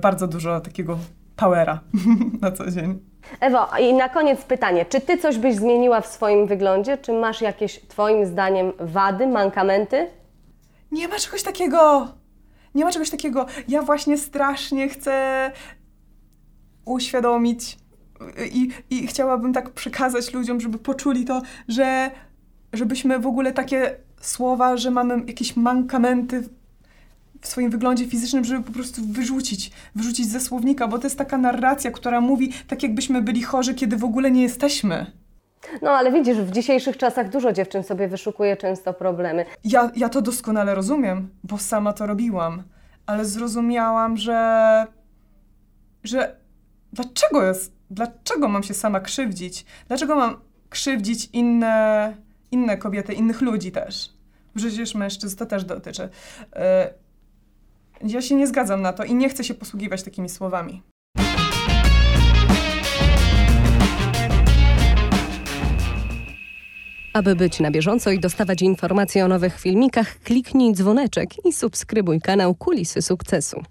bardzo 0.00 0.26
dużo 0.26 0.60
takiego 0.60 0.98
powera 1.36 1.80
na 2.42 2.52
co 2.52 2.70
dzień. 2.70 2.98
Ewo, 3.40 3.68
i 3.80 3.94
na 3.94 4.08
koniec 4.08 4.44
pytanie. 4.44 4.84
Czy 4.84 5.00
Ty 5.00 5.18
coś 5.18 5.38
byś 5.38 5.54
zmieniła 5.54 6.00
w 6.00 6.06
swoim 6.06 6.46
wyglądzie? 6.46 6.98
Czy 6.98 7.12
masz 7.12 7.40
jakieś, 7.40 7.80
Twoim 7.80 8.26
zdaniem, 8.26 8.72
wady, 8.78 9.26
mankamenty? 9.26 10.06
Nie 10.92 11.08
ma 11.08 11.16
czegoś 11.18 11.42
takiego! 11.42 12.08
Nie 12.74 12.84
ma 12.84 12.92
czegoś 12.92 13.10
takiego. 13.10 13.46
Ja 13.68 13.82
właśnie 13.82 14.18
strasznie 14.18 14.88
chcę 14.88 15.52
uświadomić 16.84 17.78
i, 18.52 18.70
i 18.90 19.06
chciałabym 19.06 19.52
tak 19.52 19.70
przekazać 19.70 20.34
ludziom, 20.34 20.60
żeby 20.60 20.78
poczuli 20.78 21.24
to, 21.24 21.42
że 21.68 22.10
żebyśmy 22.72 23.18
w 23.18 23.26
ogóle 23.26 23.52
takie 23.52 23.96
słowa, 24.20 24.76
że 24.76 24.90
mamy 24.90 25.22
jakieś 25.26 25.56
mankamenty 25.56 26.48
w 27.40 27.46
swoim 27.46 27.70
wyglądzie 27.70 28.06
fizycznym, 28.06 28.44
żeby 28.44 28.62
po 28.64 28.72
prostu 28.72 29.02
wyrzucić, 29.04 29.70
wyrzucić 29.94 30.28
ze 30.28 30.40
słownika, 30.40 30.88
bo 30.88 30.98
to 30.98 31.06
jest 31.06 31.18
taka 31.18 31.38
narracja, 31.38 31.90
która 31.90 32.20
mówi 32.20 32.52
tak, 32.68 32.82
jakbyśmy 32.82 33.22
byli 33.22 33.42
chorzy, 33.42 33.74
kiedy 33.74 33.96
w 33.96 34.04
ogóle 34.04 34.30
nie 34.30 34.42
jesteśmy. 34.42 35.06
No 35.82 35.90
ale 35.90 36.12
widzisz, 36.12 36.38
w 36.38 36.50
dzisiejszych 36.50 36.96
czasach 36.96 37.30
dużo 37.30 37.52
dziewczyn 37.52 37.82
sobie 37.82 38.08
wyszukuje 38.08 38.56
często 38.56 38.94
problemy. 38.94 39.44
Ja, 39.64 39.90
ja 39.96 40.08
to 40.08 40.22
doskonale 40.22 40.74
rozumiem, 40.74 41.28
bo 41.44 41.58
sama 41.58 41.92
to 41.92 42.06
robiłam, 42.06 42.62
ale 43.06 43.24
zrozumiałam, 43.24 44.16
że. 44.16 44.86
że. 46.04 46.36
Dlaczego 46.92 47.42
jest. 47.42 47.72
Dlaczego 47.90 48.48
mam 48.48 48.62
się 48.62 48.74
sama 48.74 49.00
krzywdzić? 49.00 49.64
Dlaczego 49.88 50.16
mam 50.16 50.36
krzywdzić 50.70 51.28
inne, 51.32 52.14
inne 52.50 52.76
kobiety, 52.76 53.12
innych 53.12 53.40
ludzi 53.40 53.72
też? 53.72 54.12
Przecież 54.54 54.94
mężczyzn 54.94 55.36
to 55.36 55.46
też 55.46 55.64
dotyczy. 55.64 56.08
E, 56.56 56.90
Ja 58.02 58.22
się 58.22 58.34
nie 58.34 58.46
zgadzam 58.46 58.82
na 58.82 58.92
to 58.92 59.04
i 59.04 59.14
nie 59.14 59.28
chcę 59.28 59.44
się 59.44 59.54
posługiwać 59.54 60.02
takimi 60.02 60.28
słowami. 60.28 60.82
Aby 67.16 67.36
być 67.36 67.60
na 67.60 67.70
bieżąco 67.70 68.10
i 68.10 68.18
dostawać 68.18 68.62
informacje 68.62 69.24
o 69.24 69.28
nowych 69.28 69.60
filmikach, 69.60 70.18
kliknij 70.24 70.72
dzwoneczek 70.72 71.46
i 71.46 71.52
subskrybuj 71.52 72.20
kanał 72.20 72.54
Kulisy 72.54 73.02
Sukcesu. 73.02 73.62